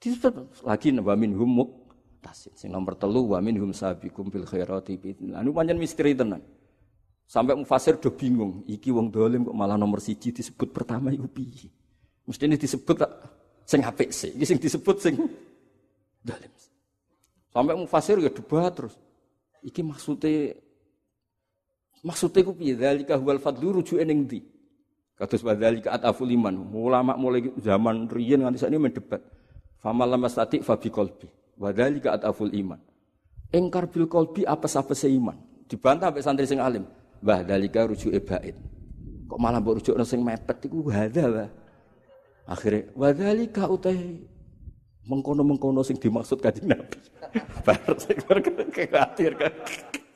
Disebut 0.00 0.64
lagi 0.64 0.88
wa 0.96 1.12
minhum 1.16 1.68
tasid. 2.24 2.56
Sing 2.56 2.72
nomor 2.72 2.96
telu 2.96 3.36
wa 3.36 3.44
minhum 3.44 3.76
sabiqum 3.76 4.32
bil 4.32 4.48
khairati 4.48 4.96
bi. 4.96 5.12
Anu 5.36 5.52
pancen 5.52 5.76
misteri 5.76 6.16
tenan. 6.16 6.40
Sampai 7.34 7.58
mufasir 7.58 7.98
do 7.98 8.14
bingung, 8.14 8.62
iki 8.62 8.94
wong 8.94 9.10
dolim 9.10 9.42
kok 9.42 9.58
malah 9.58 9.74
nomor 9.74 9.98
siji 9.98 10.30
disebut 10.30 10.70
pertama 10.70 11.10
iku 11.10 11.26
piye? 11.26 11.66
Mesti 12.30 12.46
ini 12.46 12.54
disebut 12.54 12.94
tak 12.94 13.10
sing 13.66 13.82
apik 13.82 14.14
sih, 14.14 14.30
iki 14.38 14.46
sing 14.46 14.58
disebut 14.62 15.02
sing 15.02 15.18
dolim. 16.22 16.52
Sampai 17.50 17.74
mufasir 17.74 18.22
ya 18.22 18.30
debat 18.30 18.70
terus. 18.70 18.94
Iki 19.66 19.82
maksudnya 19.82 20.54
maksudnya 22.06 22.46
ku 22.46 22.54
piye? 22.54 22.78
Dzalika 22.78 23.18
huwal 23.18 23.42
fadlu 23.42 23.82
rujuke 23.82 24.06
ning 24.06 24.30
ndi? 24.30 24.46
Kados 25.18 25.42
wadzalika 25.42 25.90
ataful 25.90 26.30
iman. 26.30 26.54
Ulama 26.70 27.18
mulai 27.18 27.50
zaman 27.58 28.06
riyen 28.14 28.46
nganti 28.46 28.62
sakniki 28.62 28.78
mendebat. 28.78 29.26
Famal 29.82 30.06
lamastati 30.06 30.62
fa 30.62 30.78
bi 30.78 30.86
qalbi. 30.86 31.26
Wadzalika 31.58 32.14
ataful 32.14 32.54
iman. 32.54 32.78
Engkar 33.50 33.90
bil 33.90 34.06
qalbi 34.06 34.46
apa-apa 34.46 34.94
seiman. 34.94 35.34
Dibantah 35.66 36.14
sampai 36.14 36.22
santri 36.22 36.46
sing 36.46 36.62
alim. 36.62 36.86
Mbah 37.24 37.40
dalika 37.40 37.88
rujuke 37.88 38.20
bait. 38.20 38.52
Kok 39.24 39.40
malah 39.40 39.56
mbok 39.56 39.80
rujukno 39.80 40.04
sing 40.04 40.20
mepet 40.20 40.68
iku 40.68 40.92
hadza 40.92 41.24
wa. 41.24 41.48
Akhire 42.44 42.92
wa 42.92 43.08
dalika 43.16 43.64
utai 43.64 44.20
mengkono-mengkono 45.08 45.80
sing 45.80 45.96
dimaksud 45.96 46.44
kanjeng 46.44 46.76
Nabi. 46.76 47.00
Bar 47.64 47.80
sing 47.96 48.20
khawatir 48.20 49.40
kan. 49.40 49.52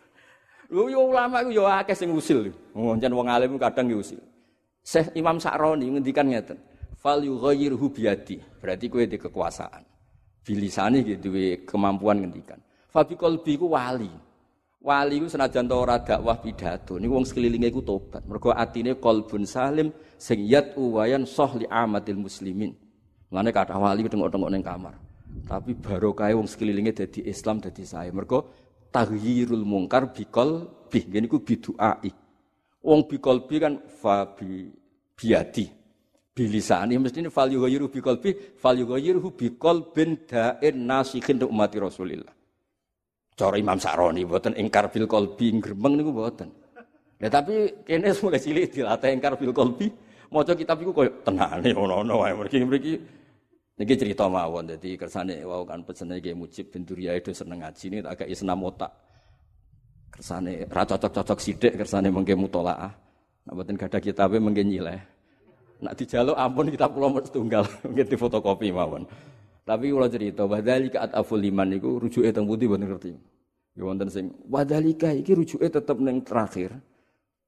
Lho 0.73 0.93
yo 0.93 1.09
ulama 1.09 1.41
iku 1.41 1.51
yo 1.57 1.65
akeh 1.65 1.97
sing 1.97 2.13
usil. 2.13 2.53
Ngoncen 2.77 3.17
wong 3.17 3.33
alim 3.33 3.57
kadang 3.57 3.89
yo 3.89 4.05
usil. 4.05 4.21
Syekh 4.85 5.17
Imam 5.17 5.41
Sa'roni 5.41 5.89
ngendikan 5.89 6.29
ngeten. 6.29 6.61
Fal 7.01 7.25
yughayyirhu 7.25 7.89
biyadi. 7.89 8.45
Berarti 8.61 8.93
kowe 8.93 9.01
di 9.01 9.17
kekuasaan. 9.17 9.81
Bilisane 10.45 11.01
gitu 11.09 11.33
duwe 11.33 11.65
kemampuan 11.65 12.21
ngendikan. 12.21 12.61
Fabi 12.93 13.17
qalbi 13.17 13.57
ku 13.57 13.73
wali. 13.73 14.28
Wali 14.79 15.19
ku 15.19 15.27
senajan 15.27 15.67
to 15.67 15.75
ora 15.75 15.99
dakwah 15.99 16.39
pidato. 16.39 16.97
Niku 17.03 17.19
wong 17.19 17.27
sekelilinge 17.27 17.69
iku 17.69 17.83
tobat. 17.83 18.23
Mergo 18.31 18.55
atine 18.55 18.95
qalbun 18.95 19.43
salim 19.43 19.91
sing 20.15 20.47
uwayan 20.79 21.27
soh 21.27 21.51
li 21.59 21.67
amatil 21.67 22.19
muslimin. 22.19 22.73
Lane 23.35 23.51
kata 23.51 23.75
wali 23.75 24.07
tengok-tengok 24.07 24.51
ning 24.55 24.63
kamar. 24.63 24.95
Tapi 25.45 25.75
barokah 25.77 26.31
wong 26.33 26.47
sekelilinge 26.47 26.95
dadi 26.95 27.27
Islam 27.27 27.59
dadi 27.59 27.83
saya. 27.83 28.15
Mergo 28.15 28.49
taghyirul 28.95 29.67
mungkar 29.67 30.15
bikol 30.15 30.65
bih 30.89 31.05
ngene 31.05 31.29
iku 31.29 31.45
biduai 31.45 32.11
wong 32.83 33.01
bikol 33.05 33.45
bi 33.45 33.57
kan 33.61 33.75
fa 33.85 34.25
bi 34.33 34.73
biadi 35.13 35.69
bilisani 36.33 36.97
mestine 36.97 37.29
fal 37.29 37.51
yughayyiru 37.51 37.91
bi 37.93 38.01
fal 38.57 38.77
yughayyiru 38.79 39.35
bikol 39.35 39.93
bin 39.93 40.25
da'in 40.25 40.77
nasikhin 40.89 41.43
umat 41.45 41.75
Rasulillah 41.77 42.38
cara 43.39 43.55
Imam 43.55 43.79
Sa'roni 43.79 44.27
mboten 44.27 44.59
ingkar 44.59 44.91
bil 44.91 45.07
qalbi 45.07 45.55
gremeng 45.63 45.95
niku 45.95 46.11
mboten 46.11 46.51
Ya 47.19 47.27
tapi 47.27 47.83
kene 47.83 48.15
mulai 48.23 48.39
cilik 48.39 48.67
dilatih 48.75 49.11
ingkar 49.15 49.39
bil 49.39 49.55
qalbi 49.55 49.87
maca 50.35 50.53
kitab 50.59 50.83
iku 50.83 50.91
koyo 50.91 51.11
tenane 51.23 51.71
ngono-ngono 51.71 52.15
wae 52.27 52.35
mriki-mriki 52.35 52.95
Niki 53.79 53.95
cerita 53.95 54.27
mawon, 54.27 54.67
jadi 54.75 54.99
kersane 54.99 55.39
wow 55.47 55.63
kan 55.63 55.87
pesene 55.87 56.19
kayak 56.19 56.35
mujib 56.35 56.67
benturia 56.67 57.15
itu 57.15 57.31
seneng 57.31 57.63
ngaji 57.63 57.85
ini 57.87 57.99
agak 58.03 58.27
isna 58.27 58.59
otak. 58.59 58.91
Kersane 60.11 60.67
ra 60.67 60.83
cocok-cocok 60.83 61.39
sidik 61.39 61.73
kersane 61.79 62.11
mengke 62.11 62.35
mutolaah. 62.35 62.91
Nak 63.47 63.55
boten 63.55 63.79
gadah 63.79 64.03
kitabe 64.03 64.43
mengke 64.43 64.67
nyileh. 64.67 64.99
Nak 65.79 65.95
dijaluk 65.95 66.35
ampun 66.35 66.75
kita 66.75 66.91
pulau 66.91 67.23
setunggal 67.23 67.63
mungkin 67.87 68.19
fotokopi 68.19 68.75
mawon. 68.75 69.07
Tapi 69.69 69.93
kalau 69.93 70.09
cerita 70.09 70.49
wadhalika 70.49 71.05
ataful 71.05 71.37
liman 71.37 71.69
niku 71.69 72.01
rujuke 72.01 72.33
teng 72.33 72.49
pundi 72.49 72.65
boten 72.65 72.89
ngerti. 72.89 73.13
Ya 73.77 73.85
wonten 73.85 74.09
sing 74.09 74.33
wadhalika 74.49 75.13
iki 75.13 75.37
rujuke 75.37 75.69
tetep 75.69 76.01
ning 76.01 76.25
terakhir 76.25 76.81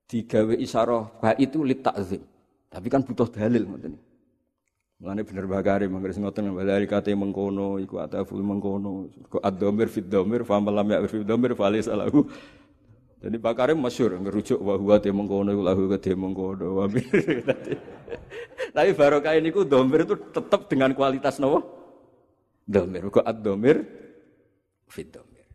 digawe 0.04 0.52
isyarah 0.52 1.08
ba 1.16 1.32
itu 1.40 1.64
lit 1.64 1.80
ta'zim. 1.80 2.20
Tapi 2.68 2.86
kan 2.92 3.00
butuh 3.00 3.24
dalil 3.24 3.64
ngoten. 3.64 3.96
Mulane 5.00 5.24
bener 5.24 5.48
bakare 5.48 5.88
mangkris 5.88 6.20
ngoten 6.20 6.52
dari 6.60 6.84
kate 6.84 7.08
mengkono 7.16 7.80
iku 7.80 8.04
ataful 8.04 8.44
mengkono. 8.44 9.08
Kok 9.32 9.40
ad-dhamir 9.40 9.88
fid 9.88 10.12
dhamir 10.12 10.44
fa 10.44 10.60
lam 10.60 10.92
ya 10.92 11.00
fid 11.08 11.24
dhamir 11.24 11.56
fa 11.56 11.72
laysa 11.72 11.96
lahu. 11.96 12.28
Jadi 13.24 13.36
bakare 13.40 13.72
masyhur 13.72 14.20
ngerujuk 14.20 14.60
wa 14.60 14.76
huwa 14.76 15.00
te 15.00 15.08
mengkono 15.08 15.56
iku 15.56 15.62
lahu 15.64 15.82
te 15.96 16.12
mengkono. 16.12 16.84
Tapi 18.76 18.90
barokah 18.92 19.32
ini 19.40 19.48
ku 19.48 19.64
dhamir 19.64 20.04
itu 20.04 20.20
tetap 20.36 20.68
dengan 20.68 20.92
kualitas 20.92 21.40
nopo? 21.40 21.79
Dhamir. 22.70 23.02
Kok 23.10 23.26
ad-dhamir 23.26 23.82
fid 24.86 25.10
dhamir. 25.10 25.46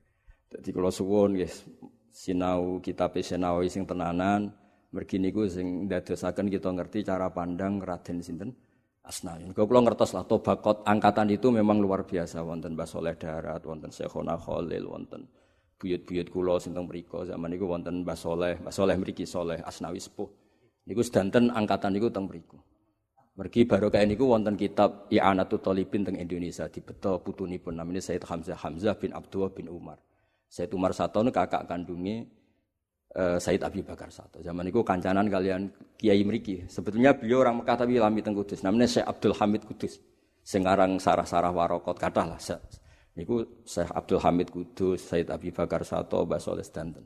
Jadi 0.51 0.69
kalau 0.75 0.91
suwon 0.91 1.39
guys 1.39 1.63
sinau 2.12 2.84
kitab 2.84 3.15
sinau 3.23 3.63
sing 3.67 3.88
tenanan 3.88 4.51
mergi 4.91 5.19
niku 5.19 5.47
sing 5.47 5.88
dadosaken 5.88 6.47
kita 6.47 6.71
ngerti 6.71 7.04
cara 7.08 7.32
pandang 7.32 7.80
Raden 7.80 8.19
sinten 8.19 8.51
Asnawi. 9.06 9.54
Kau 9.54 9.69
pulau 9.69 9.86
ngertos 9.86 10.17
lah 10.17 10.25
tobakot 10.25 10.82
angkatan 10.84 11.30
itu 11.30 11.54
memang 11.54 11.78
luar 11.78 12.04
biasa. 12.10 12.41
Wonten 12.41 12.73
Mbah 12.73 12.89
Soleh 12.89 13.13
Darat, 13.13 13.62
wonten 13.62 13.93
Syekhona 13.93 14.34
Khalil, 14.34 14.89
wonten 14.89 15.30
buyut-buyut 15.78 16.34
kulo 16.34 16.58
sinteng 16.58 16.89
mriko 16.89 17.21
zaman 17.21 17.54
niku 17.54 17.69
wonten 17.69 18.01
Mbah 18.01 18.17
Soleh, 18.17 18.58
Mbah 18.60 18.73
Soleh 18.73 18.97
mriki 18.97 19.30
Asnawi 19.62 20.01
sepuh. 20.01 20.25
Niku 20.89 21.06
sedanten 21.06 21.54
angkatan 21.54 21.93
niku 21.93 22.10
teng 22.10 22.25
mriku. 22.25 22.58
Mergi 23.36 23.67
barokah 23.67 24.00
niku 24.08 24.32
wonten 24.32 24.56
kitab 24.56 25.12
I'anatul 25.12 25.60
Talibin 25.60 26.08
teng 26.08 26.15
Indonesia 26.15 26.71
dibeto 26.71 27.19
putunipun 27.19 27.76
namanya 27.76 28.00
Said 28.00 28.24
Hamzah 28.24 28.56
Hamzah 28.56 28.95
bin 28.95 29.12
Abdullah 29.12 29.52
bin 29.52 29.67
Umar. 29.67 30.00
Said 30.48 30.71
Umar 30.71 30.95
Satono 30.95 31.36
kakak 31.36 31.67
kandungnya 31.67 32.24
uh, 33.12 33.36
Said 33.36 33.60
Abi 33.67 33.84
Bakar 33.84 34.08
Sato. 34.08 34.39
Zaman 34.39 34.71
itu 34.71 34.80
kancanan 34.88 35.28
kalian 35.28 35.67
Kiai 36.00 36.24
Meriki. 36.24 36.63
Sebetulnya 36.71 37.12
beliau 37.12 37.43
orang 37.43 37.60
Mekah 37.60 37.76
tapi 37.84 38.00
lami 38.00 38.24
teng 38.24 38.39
Kudus. 38.39 38.63
Namanya 38.63 38.88
Syekh 38.88 39.04
Abdul 39.04 39.36
Hamid 39.36 39.67
Kudus. 39.67 40.00
Sengarang 40.39 40.95
sarah-sarah 40.95 41.52
warokot 41.52 42.00
kata 42.00 42.24
lah. 42.24 42.39
Niku 43.19 43.67
Syekh 43.67 43.91
Abdul 43.91 44.24
Hamid 44.24 44.48
Kudus, 44.48 45.12
Said 45.12 45.28
Abi 45.28 45.52
Bakar 45.52 45.84
Sato, 45.84 46.24
Mbah 46.24 46.39
Soleh 46.39 46.63
Stanten. 46.63 47.04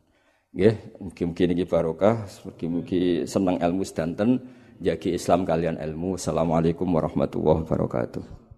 Nggih, 0.49 0.97
mungkin-mungkin 0.97 1.47
ini 1.53 1.65
barokah, 1.69 2.25
mungkin-mungkin 2.25 3.29
senang 3.29 3.61
ilmu 3.61 3.85
sedanten, 3.85 4.41
jagi 4.79 5.13
Islam 5.13 5.43
kalian 5.43 5.75
ilmu. 5.77 6.15
Assalamualaikum 6.15 6.87
warahmatullahi 6.87 7.67
wabarakatuh. 7.67 8.48